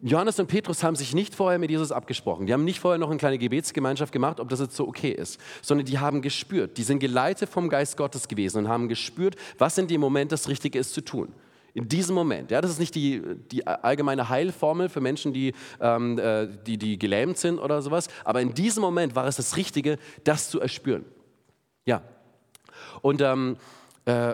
Johannes 0.04 0.40
und 0.40 0.48
Petrus 0.48 0.84
haben 0.84 0.96
sich 0.96 1.14
nicht 1.14 1.36
vorher 1.36 1.60
mit 1.60 1.70
Jesus 1.70 1.92
abgesprochen. 1.92 2.48
Die 2.48 2.54
haben 2.54 2.64
nicht 2.64 2.80
vorher 2.80 2.98
noch 2.98 3.12
eine 3.12 3.20
kleine 3.20 3.38
Gebetsgemeinschaft 3.38 4.12
gemacht, 4.12 4.40
ob 4.40 4.50
das 4.50 4.60
jetzt 4.60 4.76
so 4.76 4.88
okay 4.88 5.12
ist, 5.12 5.40
sondern 5.62 5.86
die 5.86 6.00
haben 6.00 6.24
gespürt. 6.24 6.78
Die 6.80 6.84
sind 6.84 6.98
geleitet 6.98 7.50
vom 7.50 7.70
Geist 7.70 7.98
Gottes 7.98 8.28
gewesen 8.28 8.60
und 8.60 8.68
haben 8.68 8.88
gespürt, 8.88 9.36
was 9.60 9.78
in 9.78 9.86
dem 9.88 10.02
Moment 10.02 10.32
das 10.32 10.50
Richtige 10.50 10.80
ist 10.80 10.96
zu 10.96 11.02
tun. 11.02 11.32
In 11.76 11.88
diesem 11.88 12.16
Moment. 12.16 12.50
Ja, 12.50 12.62
das 12.62 12.72
ist 12.72 12.80
nicht 12.80 12.96
die, 12.96 13.22
die 13.52 13.66
allgemeine 13.68 14.28
Heilformel 14.28 14.90
für 14.90 15.02
Menschen, 15.02 15.34
die, 15.34 15.54
ähm, 15.80 16.18
äh, 16.18 16.48
die, 16.66 16.78
die 16.78 16.98
gelähmt 16.98 17.38
sind 17.38 17.60
oder 17.60 17.82
sowas, 17.84 18.08
aber 18.26 18.42
in 18.42 18.56
diesem 18.56 18.82
Moment 18.82 19.16
war 19.16 19.28
es 19.28 19.36
das 19.38 19.56
Richtige, 19.56 20.00
das 20.24 20.50
zu 20.50 20.60
erspüren. 20.60 21.06
Ja. 21.86 22.02
Und 23.02 23.22
ähm, 23.22 23.56
äh, 24.06 24.34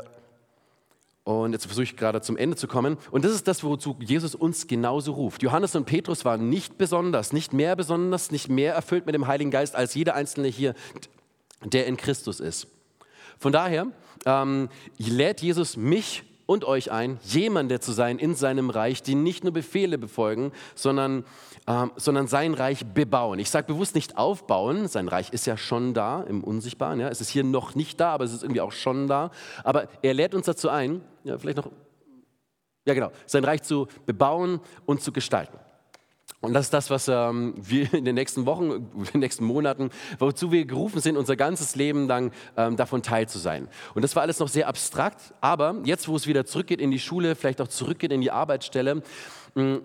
und 1.28 1.52
jetzt 1.52 1.66
versuche 1.66 1.84
ich 1.84 1.98
gerade 1.98 2.22
zum 2.22 2.38
Ende 2.38 2.56
zu 2.56 2.68
kommen. 2.70 2.98
Und 3.12 3.26
das 3.26 3.34
ist 3.34 3.50
das, 3.50 3.62
wozu 3.62 3.98
Jesus 4.00 4.34
uns 4.34 4.66
genauso 4.66 5.12
ruft. 5.12 5.44
Johannes 5.44 5.76
und 5.76 5.84
Petrus 5.84 6.24
waren 6.24 6.50
nicht 6.50 6.78
besonders, 6.78 7.34
nicht 7.34 7.52
mehr 7.52 7.76
besonders, 7.76 8.32
nicht 8.32 8.48
mehr 8.48 8.74
erfüllt 8.74 9.06
mit 9.06 9.14
dem 9.14 9.28
Heiligen 9.28 9.52
Geist 9.52 9.76
als 9.76 9.94
jeder 9.94 10.16
Einzelne 10.16 10.48
hier, 10.48 10.74
der 11.66 11.86
in 11.86 11.98
Christus 11.98 12.40
ist. 12.40 12.68
Von 13.40 13.52
daher 13.52 13.88
ähm, 14.26 14.70
lädt 14.98 15.42
Jesus 15.42 15.76
mich 15.76 16.24
und 16.46 16.64
euch 16.64 16.92
ein, 16.92 17.20
jemande 17.26 17.82
zu 17.82 17.92
sein 17.92 18.20
in 18.20 18.34
seinem 18.34 18.70
Reich, 18.70 19.04
die 19.04 19.16
nicht 19.16 19.44
nur 19.44 19.52
Befehle 19.52 19.98
befolgen, 19.98 20.54
sondern, 20.76 21.26
ähm, 21.68 21.92
sondern 21.98 22.28
sein 22.28 22.54
Reich 22.54 22.86
bebauen. 22.86 23.40
Ich 23.40 23.50
sage 23.50 23.68
bewusst 23.68 23.94
nicht 23.94 24.18
aufbauen, 24.18 24.88
sein 24.88 25.10
Reich 25.10 25.32
ist 25.32 25.46
ja 25.46 25.58
schon 25.58 25.94
da 25.94 26.24
im 26.24 26.44
Unsichtbaren. 26.44 27.00
Ja? 27.00 27.10
Es 27.10 27.20
ist 27.20 27.30
hier 27.30 27.44
noch 27.44 27.76
nicht 27.76 28.00
da, 28.00 28.14
aber 28.14 28.24
es 28.24 28.34
ist 28.34 28.44
irgendwie 28.44 28.62
auch 28.62 28.72
schon 28.72 29.08
da. 29.08 29.32
Aber 29.64 29.88
er 30.02 30.14
lädt 30.14 30.34
uns 30.34 30.46
dazu 30.46 30.70
ein, 30.70 31.02
ja, 31.26 31.38
vielleicht 31.38 31.58
noch, 31.58 31.70
ja 32.86 32.94
genau, 32.94 33.12
sein 33.26 33.44
Reich 33.44 33.64
zu 33.64 33.88
bebauen 34.06 34.62
und 34.86 35.02
zu 35.02 35.12
gestalten. 35.12 35.60
Und 36.40 36.54
das 36.54 36.68
ist 36.68 36.74
das, 36.74 36.90
was 36.90 37.08
ähm, 37.08 37.56
wir 37.58 37.94
in 37.94 38.06
den 38.06 38.16
nächsten 38.16 38.46
Wochen, 38.46 38.72
in 38.72 39.04
den 39.14 39.20
nächsten 39.20 39.44
Monaten, 39.44 39.90
wozu 40.20 40.52
wir 40.52 40.66
gerufen 40.66 41.02
sind, 41.02 41.18
unser 41.18 41.36
ganzes 41.36 41.76
Leben 41.76 42.08
lang 42.08 42.32
ähm, 42.56 42.78
davon 42.78 43.02
teil 43.02 43.28
zu 43.28 43.40
sein. 43.40 43.68
Und 43.96 44.04
das 44.04 44.16
war 44.16 44.22
alles 44.22 44.40
noch 44.40 44.48
sehr 44.48 44.68
abstrakt, 44.68 45.34
aber 45.42 45.82
jetzt, 45.84 46.08
wo 46.08 46.16
es 46.16 46.28
wieder 46.28 46.46
zurückgeht 46.46 46.80
in 46.80 46.92
die 46.92 47.00
Schule, 47.00 47.36
vielleicht 47.36 47.60
auch 47.60 47.68
zurückgeht 47.68 48.12
in 48.12 48.22
die 48.22 48.32
Arbeitsstelle, 48.32 49.02
mh, 49.56 49.80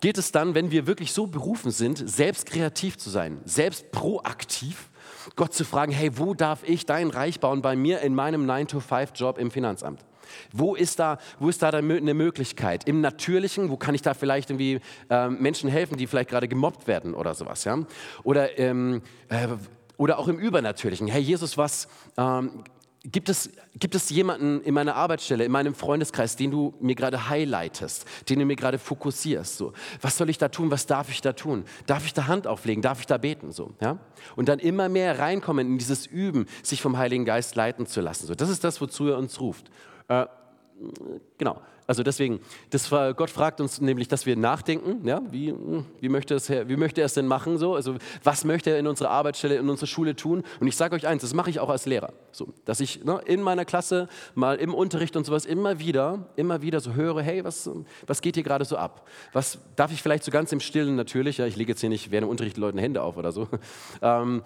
geht 0.00 0.18
es 0.18 0.32
dann, 0.32 0.54
wenn 0.54 0.70
wir 0.70 0.86
wirklich 0.86 1.12
so 1.12 1.26
berufen 1.26 1.70
sind, 1.70 2.08
selbst 2.08 2.46
kreativ 2.46 2.98
zu 2.98 3.10
sein, 3.10 3.40
selbst 3.44 3.90
proaktiv, 3.90 4.90
Gott 5.36 5.52
zu 5.52 5.64
fragen, 5.64 5.92
hey, 5.92 6.16
wo 6.16 6.34
darf 6.34 6.60
ich 6.64 6.86
dein 6.86 7.10
Reich 7.10 7.40
bauen 7.40 7.62
bei 7.62 7.76
mir 7.76 8.00
in 8.00 8.14
meinem 8.14 8.48
9-to-5-Job 8.48 9.38
im 9.38 9.50
Finanzamt? 9.50 10.04
Wo 10.52 10.74
ist 10.74 10.98
da, 10.98 11.18
wo 11.38 11.48
ist 11.48 11.62
da 11.62 11.70
eine 11.70 12.14
Möglichkeit? 12.14 12.86
Im 12.86 13.00
Natürlichen, 13.00 13.70
wo 13.70 13.76
kann 13.76 13.94
ich 13.94 14.02
da 14.02 14.14
vielleicht 14.14 14.50
irgendwie 14.50 14.80
äh, 15.10 15.28
Menschen 15.28 15.70
helfen, 15.70 15.96
die 15.96 16.06
vielleicht 16.06 16.30
gerade 16.30 16.48
gemobbt 16.48 16.86
werden 16.86 17.14
oder 17.14 17.34
sowas? 17.34 17.64
Ja? 17.64 17.78
Oder, 18.24 18.58
ähm, 18.58 19.02
äh, 19.28 19.48
oder 19.96 20.18
auch 20.18 20.28
im 20.28 20.38
Übernatürlichen. 20.38 21.08
Herr 21.08 21.20
Jesus, 21.20 21.56
was 21.56 21.88
ähm, 22.16 22.64
gibt, 23.04 23.28
es, 23.28 23.50
gibt 23.78 23.94
es 23.94 24.10
jemanden 24.10 24.60
in 24.62 24.74
meiner 24.74 24.96
Arbeitsstelle, 24.96 25.44
in 25.44 25.52
meinem 25.52 25.74
Freundeskreis, 25.74 26.36
den 26.36 26.50
du 26.50 26.74
mir 26.80 26.94
gerade 26.94 27.28
highlightest, 27.28 28.04
den 28.28 28.38
du 28.40 28.44
mir 28.44 28.56
gerade 28.56 28.78
fokussierst? 28.78 29.56
So, 29.56 29.72
was 30.00 30.16
soll 30.16 30.30
ich 30.30 30.38
da 30.38 30.48
tun? 30.48 30.70
Was 30.70 30.86
darf 30.86 31.08
ich 31.10 31.20
da 31.20 31.32
tun? 31.32 31.64
Darf 31.86 32.04
ich 32.06 32.14
da 32.14 32.26
Hand 32.26 32.46
auflegen? 32.46 32.82
Darf 32.82 33.00
ich 33.00 33.06
da 33.06 33.18
beten? 33.18 33.52
So, 33.52 33.74
ja? 33.80 33.98
Und 34.36 34.48
dann 34.48 34.58
immer 34.58 34.88
mehr 34.88 35.18
reinkommen 35.18 35.66
in 35.66 35.78
dieses 35.78 36.06
Üben, 36.06 36.46
sich 36.62 36.82
vom 36.82 36.98
Heiligen 36.98 37.24
Geist 37.24 37.54
leiten 37.54 37.86
zu 37.86 38.00
lassen. 38.00 38.26
So, 38.26 38.34
das 38.34 38.48
ist 38.48 38.64
das, 38.64 38.80
wozu 38.80 39.08
er 39.08 39.18
uns 39.18 39.40
ruft. 39.40 39.70
Äh, 40.08 40.26
genau, 41.36 41.60
also 41.88 42.02
deswegen, 42.02 42.40
das 42.68 42.90
Gott 42.90 43.30
fragt 43.30 43.62
uns 43.62 43.80
nämlich, 43.80 44.08
dass 44.08 44.26
wir 44.26 44.36
nachdenken, 44.36 45.08
ja, 45.08 45.22
wie, 45.30 45.54
wie, 46.00 46.10
möchte 46.10 46.34
es, 46.34 46.50
wie 46.50 46.76
möchte 46.76 47.00
er 47.00 47.06
es 47.06 47.14
denn 47.14 47.26
machen, 47.26 47.56
so? 47.56 47.74
also 47.74 47.96
was 48.22 48.44
möchte 48.44 48.70
er 48.70 48.78
in 48.78 48.86
unserer 48.86 49.08
Arbeitsstelle, 49.08 49.56
in 49.56 49.70
unserer 49.70 49.86
Schule 49.86 50.14
tun 50.14 50.42
und 50.60 50.66
ich 50.66 50.76
sage 50.76 50.94
euch 50.94 51.06
eins, 51.06 51.22
das 51.22 51.32
mache 51.32 51.48
ich 51.48 51.60
auch 51.60 51.70
als 51.70 51.86
Lehrer, 51.86 52.12
so, 52.30 52.52
dass 52.66 52.80
ich 52.80 53.04
ne, 53.04 53.22
in 53.24 53.40
meiner 53.40 53.64
Klasse, 53.64 54.08
mal 54.34 54.56
im 54.56 54.74
Unterricht 54.74 55.16
und 55.16 55.24
sowas 55.24 55.46
immer 55.46 55.78
wieder, 55.78 56.26
immer 56.36 56.60
wieder 56.60 56.80
so 56.80 56.92
höre, 56.92 57.22
hey, 57.22 57.42
was, 57.42 57.70
was 58.06 58.20
geht 58.20 58.34
hier 58.34 58.44
gerade 58.44 58.66
so 58.66 58.76
ab? 58.76 59.08
Was 59.32 59.58
darf 59.74 59.90
ich 59.90 60.02
vielleicht 60.02 60.24
so 60.24 60.30
ganz 60.30 60.52
im 60.52 60.60
Stillen 60.60 60.94
natürlich, 60.94 61.38
ja, 61.38 61.46
ich 61.46 61.56
lege 61.56 61.72
jetzt 61.72 61.80
hier 61.80 61.88
nicht 61.88 62.10
während 62.10 62.26
dem 62.26 62.30
Unterricht 62.30 62.58
Leuten 62.58 62.76
Hände 62.76 63.02
auf 63.02 63.16
oder 63.16 63.32
so, 63.32 63.48
ähm, 64.02 64.28
hm, 64.28 64.42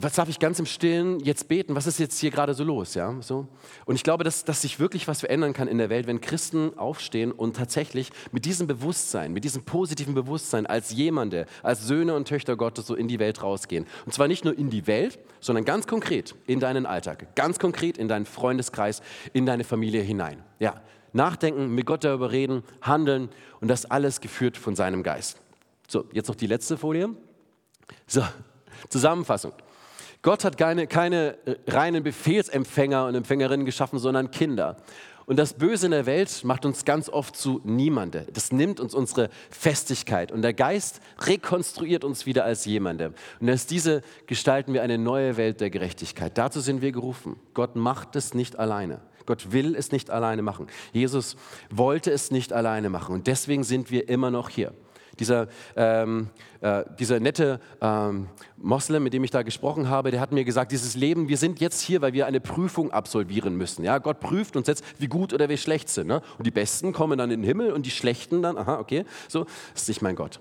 was 0.00 0.14
darf 0.14 0.28
ich 0.28 0.38
ganz 0.38 0.58
im 0.58 0.66
Stillen 0.66 1.18
jetzt 1.20 1.48
beten? 1.48 1.74
Was 1.74 1.86
ist 1.86 1.98
jetzt 1.98 2.18
hier 2.18 2.30
gerade 2.30 2.54
so 2.54 2.62
los? 2.62 2.94
Ja, 2.94 3.16
so. 3.20 3.48
Und 3.84 3.96
ich 3.96 4.04
glaube, 4.04 4.22
dass, 4.24 4.44
dass 4.44 4.62
sich 4.62 4.78
wirklich 4.78 5.08
was 5.08 5.20
verändern 5.20 5.52
kann 5.52 5.68
in 5.68 5.78
der 5.78 5.90
Welt, 5.90 6.06
wenn 6.06 6.20
Christen 6.20 6.78
aufstehen 6.78 7.32
und 7.32 7.56
tatsächlich 7.56 8.10
mit 8.30 8.44
diesem 8.44 8.68
Bewusstsein, 8.68 9.32
mit 9.32 9.44
diesem 9.44 9.64
positiven 9.64 10.14
Bewusstsein 10.14 10.66
als 10.66 10.92
jemande, 10.92 11.46
als 11.62 11.86
Söhne 11.86 12.14
und 12.14 12.28
Töchter 12.28 12.56
Gottes 12.56 12.86
so 12.86 12.94
in 12.94 13.08
die 13.08 13.18
Welt 13.18 13.42
rausgehen. 13.42 13.86
Und 14.06 14.12
zwar 14.12 14.28
nicht 14.28 14.44
nur 14.44 14.56
in 14.56 14.70
die 14.70 14.86
Welt, 14.86 15.18
sondern 15.40 15.64
ganz 15.64 15.86
konkret 15.86 16.36
in 16.46 16.60
deinen 16.60 16.86
Alltag, 16.86 17.34
ganz 17.34 17.58
konkret 17.58 17.98
in 17.98 18.06
deinen 18.06 18.26
Freundeskreis, 18.26 19.02
in 19.32 19.44
deine 19.44 19.64
Familie 19.64 20.02
hinein. 20.02 20.42
Ja, 20.60 20.80
nachdenken, 21.12 21.74
mit 21.74 21.84
Gott 21.84 22.04
darüber 22.04 22.30
reden, 22.30 22.62
handeln 22.80 23.28
und 23.60 23.68
das 23.68 23.90
alles 23.90 24.20
geführt 24.20 24.56
von 24.56 24.76
seinem 24.76 25.02
Geist. 25.02 25.38
So, 25.88 26.04
jetzt 26.12 26.28
noch 26.28 26.36
die 26.36 26.46
letzte 26.46 26.78
Folie. 26.78 27.10
So, 28.06 28.22
Zusammenfassung. 28.88 29.52
Gott 30.22 30.44
hat 30.44 30.56
keine, 30.56 30.86
keine 30.86 31.36
reinen 31.66 32.02
Befehlsempfänger 32.04 33.06
und 33.06 33.16
Empfängerinnen 33.16 33.66
geschaffen, 33.66 33.98
sondern 33.98 34.30
Kinder. 34.30 34.76
Und 35.26 35.36
das 35.38 35.54
Böse 35.54 35.86
in 35.86 35.92
der 35.92 36.06
Welt 36.06 36.44
macht 36.44 36.64
uns 36.64 36.84
ganz 36.84 37.08
oft 37.08 37.36
zu 37.36 37.60
niemande. 37.64 38.26
Das 38.32 38.52
nimmt 38.52 38.80
uns 38.80 38.94
unsere 38.94 39.30
Festigkeit. 39.50 40.32
Und 40.32 40.42
der 40.42 40.52
Geist 40.52 41.00
rekonstruiert 41.20 42.04
uns 42.04 42.26
wieder 42.26 42.44
als 42.44 42.64
jemande. 42.64 43.14
Und 43.40 43.48
als 43.48 43.66
diese 43.66 44.02
gestalten 44.26 44.74
wir 44.74 44.82
eine 44.82 44.98
neue 44.98 45.36
Welt 45.36 45.60
der 45.60 45.70
Gerechtigkeit. 45.70 46.36
Dazu 46.36 46.60
sind 46.60 46.82
wir 46.82 46.92
gerufen. 46.92 47.36
Gott 47.54 47.76
macht 47.76 48.16
es 48.16 48.34
nicht 48.34 48.58
alleine. 48.58 49.00
Gott 49.26 49.52
will 49.52 49.76
es 49.76 49.92
nicht 49.92 50.10
alleine 50.10 50.42
machen. 50.42 50.66
Jesus 50.92 51.36
wollte 51.70 52.10
es 52.10 52.30
nicht 52.30 52.52
alleine 52.52 52.90
machen. 52.90 53.14
Und 53.14 53.26
deswegen 53.28 53.62
sind 53.62 53.90
wir 53.90 54.08
immer 54.08 54.30
noch 54.30 54.48
hier. 54.48 54.72
Dieser, 55.18 55.48
ähm, 55.76 56.28
äh, 56.60 56.84
dieser 56.98 57.20
nette 57.20 57.60
ähm, 57.80 58.28
Moslem, 58.56 59.02
mit 59.02 59.12
dem 59.12 59.24
ich 59.24 59.30
da 59.30 59.42
gesprochen 59.42 59.88
habe, 59.88 60.10
der 60.10 60.20
hat 60.20 60.32
mir 60.32 60.44
gesagt, 60.44 60.72
dieses 60.72 60.94
Leben, 60.94 61.28
wir 61.28 61.36
sind 61.36 61.60
jetzt 61.60 61.80
hier, 61.80 62.00
weil 62.00 62.12
wir 62.12 62.26
eine 62.26 62.40
Prüfung 62.40 62.90
absolvieren 62.92 63.56
müssen. 63.56 63.84
Ja? 63.84 63.98
Gott 63.98 64.20
prüft 64.20 64.56
uns 64.56 64.66
jetzt, 64.66 64.84
wie 64.98 65.08
gut 65.08 65.32
oder 65.32 65.48
wie 65.48 65.56
schlecht 65.56 65.88
sind. 65.88 66.06
Ne? 66.06 66.22
Und 66.38 66.46
die 66.46 66.50
Besten 66.50 66.92
kommen 66.92 67.18
dann 67.18 67.30
in 67.30 67.40
den 67.40 67.46
Himmel 67.46 67.72
und 67.72 67.86
die 67.86 67.90
Schlechten 67.90 68.42
dann, 68.42 68.56
aha, 68.56 68.78
okay, 68.78 69.04
so, 69.28 69.44
das 69.72 69.82
ist 69.82 69.88
nicht 69.88 70.02
mein 70.02 70.16
Gott. 70.16 70.40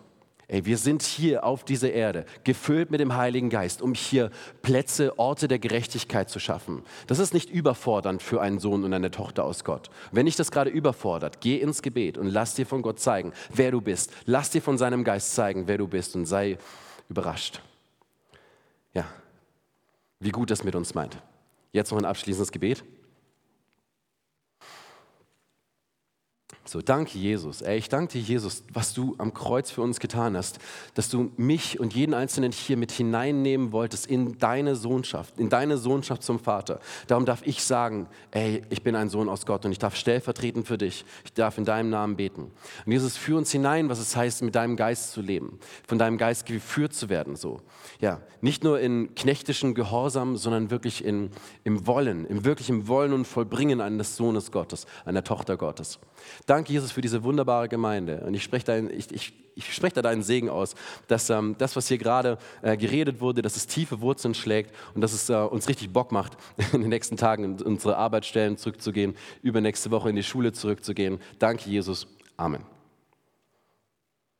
Ey, 0.51 0.65
wir 0.65 0.77
sind 0.77 1.01
hier 1.01 1.45
auf 1.45 1.63
dieser 1.63 1.93
Erde, 1.93 2.25
gefüllt 2.43 2.91
mit 2.91 2.99
dem 2.99 3.15
Heiligen 3.15 3.49
Geist, 3.49 3.81
um 3.81 3.93
hier 3.93 4.31
Plätze, 4.61 5.17
Orte 5.17 5.47
der 5.47 5.59
Gerechtigkeit 5.59 6.29
zu 6.29 6.39
schaffen. 6.39 6.83
Das 7.07 7.19
ist 7.19 7.33
nicht 7.33 7.49
überfordernd 7.49 8.21
für 8.21 8.41
einen 8.41 8.59
Sohn 8.59 8.83
und 8.83 8.93
eine 8.93 9.11
Tochter 9.11 9.45
aus 9.45 9.63
Gott. 9.63 9.89
Wenn 10.11 10.25
dich 10.25 10.35
das 10.35 10.51
gerade 10.51 10.69
überfordert, 10.69 11.39
geh 11.39 11.55
ins 11.55 11.81
Gebet 11.81 12.17
und 12.17 12.27
lass 12.27 12.53
dir 12.53 12.65
von 12.65 12.81
Gott 12.81 12.99
zeigen, 12.99 13.31
wer 13.53 13.71
du 13.71 13.79
bist. 13.79 14.11
Lass 14.25 14.49
dir 14.49 14.61
von 14.61 14.77
seinem 14.77 15.05
Geist 15.05 15.33
zeigen, 15.35 15.69
wer 15.69 15.77
du 15.77 15.87
bist 15.87 16.17
und 16.17 16.25
sei 16.25 16.57
überrascht. 17.07 17.61
Ja, 18.93 19.05
wie 20.19 20.31
gut 20.31 20.51
das 20.51 20.65
mit 20.65 20.75
uns 20.75 20.93
meint. 20.93 21.17
Jetzt 21.71 21.91
noch 21.91 21.97
ein 21.97 22.03
abschließendes 22.03 22.51
Gebet. 22.51 22.83
So, 26.63 26.79
danke 26.79 27.17
Jesus. 27.17 27.63
Ey, 27.63 27.79
ich 27.79 27.89
danke 27.89 28.13
dir, 28.13 28.21
Jesus, 28.21 28.63
was 28.71 28.93
du 28.93 29.15
am 29.17 29.33
Kreuz 29.33 29.71
für 29.71 29.81
uns 29.81 29.99
getan 29.99 30.37
hast, 30.37 30.59
dass 30.93 31.09
du 31.09 31.31
mich 31.35 31.79
und 31.79 31.95
jeden 31.95 32.13
Einzelnen 32.13 32.51
hier 32.51 32.77
mit 32.77 32.91
hineinnehmen 32.91 33.71
wolltest 33.71 34.05
in 34.05 34.37
deine 34.37 34.75
Sohnschaft, 34.75 35.39
in 35.39 35.49
deine 35.49 35.77
Sohnschaft 35.77 36.21
zum 36.21 36.39
Vater. 36.39 36.79
Darum 37.07 37.25
darf 37.25 37.41
ich 37.45 37.63
sagen, 37.63 38.07
ey, 38.29 38.61
ich 38.69 38.83
bin 38.83 38.95
ein 38.95 39.09
Sohn 39.09 39.27
aus 39.27 39.47
Gott 39.47 39.65
und 39.65 39.71
ich 39.71 39.79
darf 39.79 39.95
stellvertretend 39.95 40.67
für 40.67 40.77
dich, 40.77 41.03
ich 41.25 41.33
darf 41.33 41.57
in 41.57 41.65
deinem 41.65 41.89
Namen 41.89 42.15
beten. 42.15 42.51
Und 42.85 42.91
Jesus, 42.91 43.17
führ 43.17 43.39
uns 43.39 43.51
hinein, 43.51 43.89
was 43.89 43.99
es 43.99 44.15
heißt, 44.15 44.43
mit 44.43 44.53
deinem 44.53 44.75
Geist 44.75 45.13
zu 45.13 45.21
leben, 45.21 45.59
von 45.87 45.97
deinem 45.97 46.19
Geist 46.19 46.45
geführt 46.45 46.93
zu 46.93 47.09
werden, 47.09 47.35
so. 47.35 47.59
Ja, 47.99 48.21
nicht 48.39 48.63
nur 48.63 48.79
in 48.79 49.15
knechtischen 49.15 49.73
Gehorsam, 49.73 50.37
sondern 50.37 50.69
wirklich 50.69 51.03
in, 51.03 51.31
im 51.63 51.87
Wollen, 51.87 52.27
im 52.27 52.45
wirklichen 52.45 52.87
Wollen 52.87 53.13
und 53.13 53.25
Vollbringen 53.25 53.81
eines 53.81 54.15
Sohnes 54.15 54.51
Gottes, 54.51 54.85
einer 55.05 55.23
Tochter 55.23 55.57
Gottes. 55.57 55.99
Danke, 56.45 56.73
Jesus, 56.73 56.91
für 56.91 57.01
diese 57.01 57.23
wunderbare 57.23 57.69
Gemeinde. 57.69 58.23
Und 58.25 58.33
ich 58.33 58.43
spreche, 58.43 58.65
dein, 58.65 58.89
ich, 58.89 59.11
ich, 59.11 59.33
ich 59.55 59.73
spreche 59.73 59.95
da 59.95 60.01
deinen 60.01 60.23
Segen 60.23 60.49
aus, 60.49 60.75
dass 61.07 61.29
ähm, 61.29 61.55
das, 61.57 61.75
was 61.75 61.87
hier 61.87 61.97
gerade 61.97 62.37
äh, 62.61 62.77
geredet 62.77 63.21
wurde, 63.21 63.41
dass 63.41 63.55
es 63.55 63.67
tiefe 63.67 64.01
Wurzeln 64.01 64.33
schlägt 64.33 64.73
und 64.93 65.01
dass 65.01 65.13
es 65.13 65.29
äh, 65.29 65.35
uns 65.35 65.67
richtig 65.67 65.91
Bock 65.91 66.11
macht, 66.11 66.37
in 66.73 66.81
den 66.81 66.89
nächsten 66.89 67.17
Tagen 67.17 67.43
in 67.43 67.61
unsere 67.61 67.97
Arbeitsstellen 67.97 68.57
zurückzugehen, 68.57 69.15
übernächste 69.41 69.91
Woche 69.91 70.09
in 70.09 70.15
die 70.15 70.23
Schule 70.23 70.53
zurückzugehen. 70.53 71.19
Danke, 71.39 71.69
Jesus. 71.69 72.07
Amen. 72.37 72.80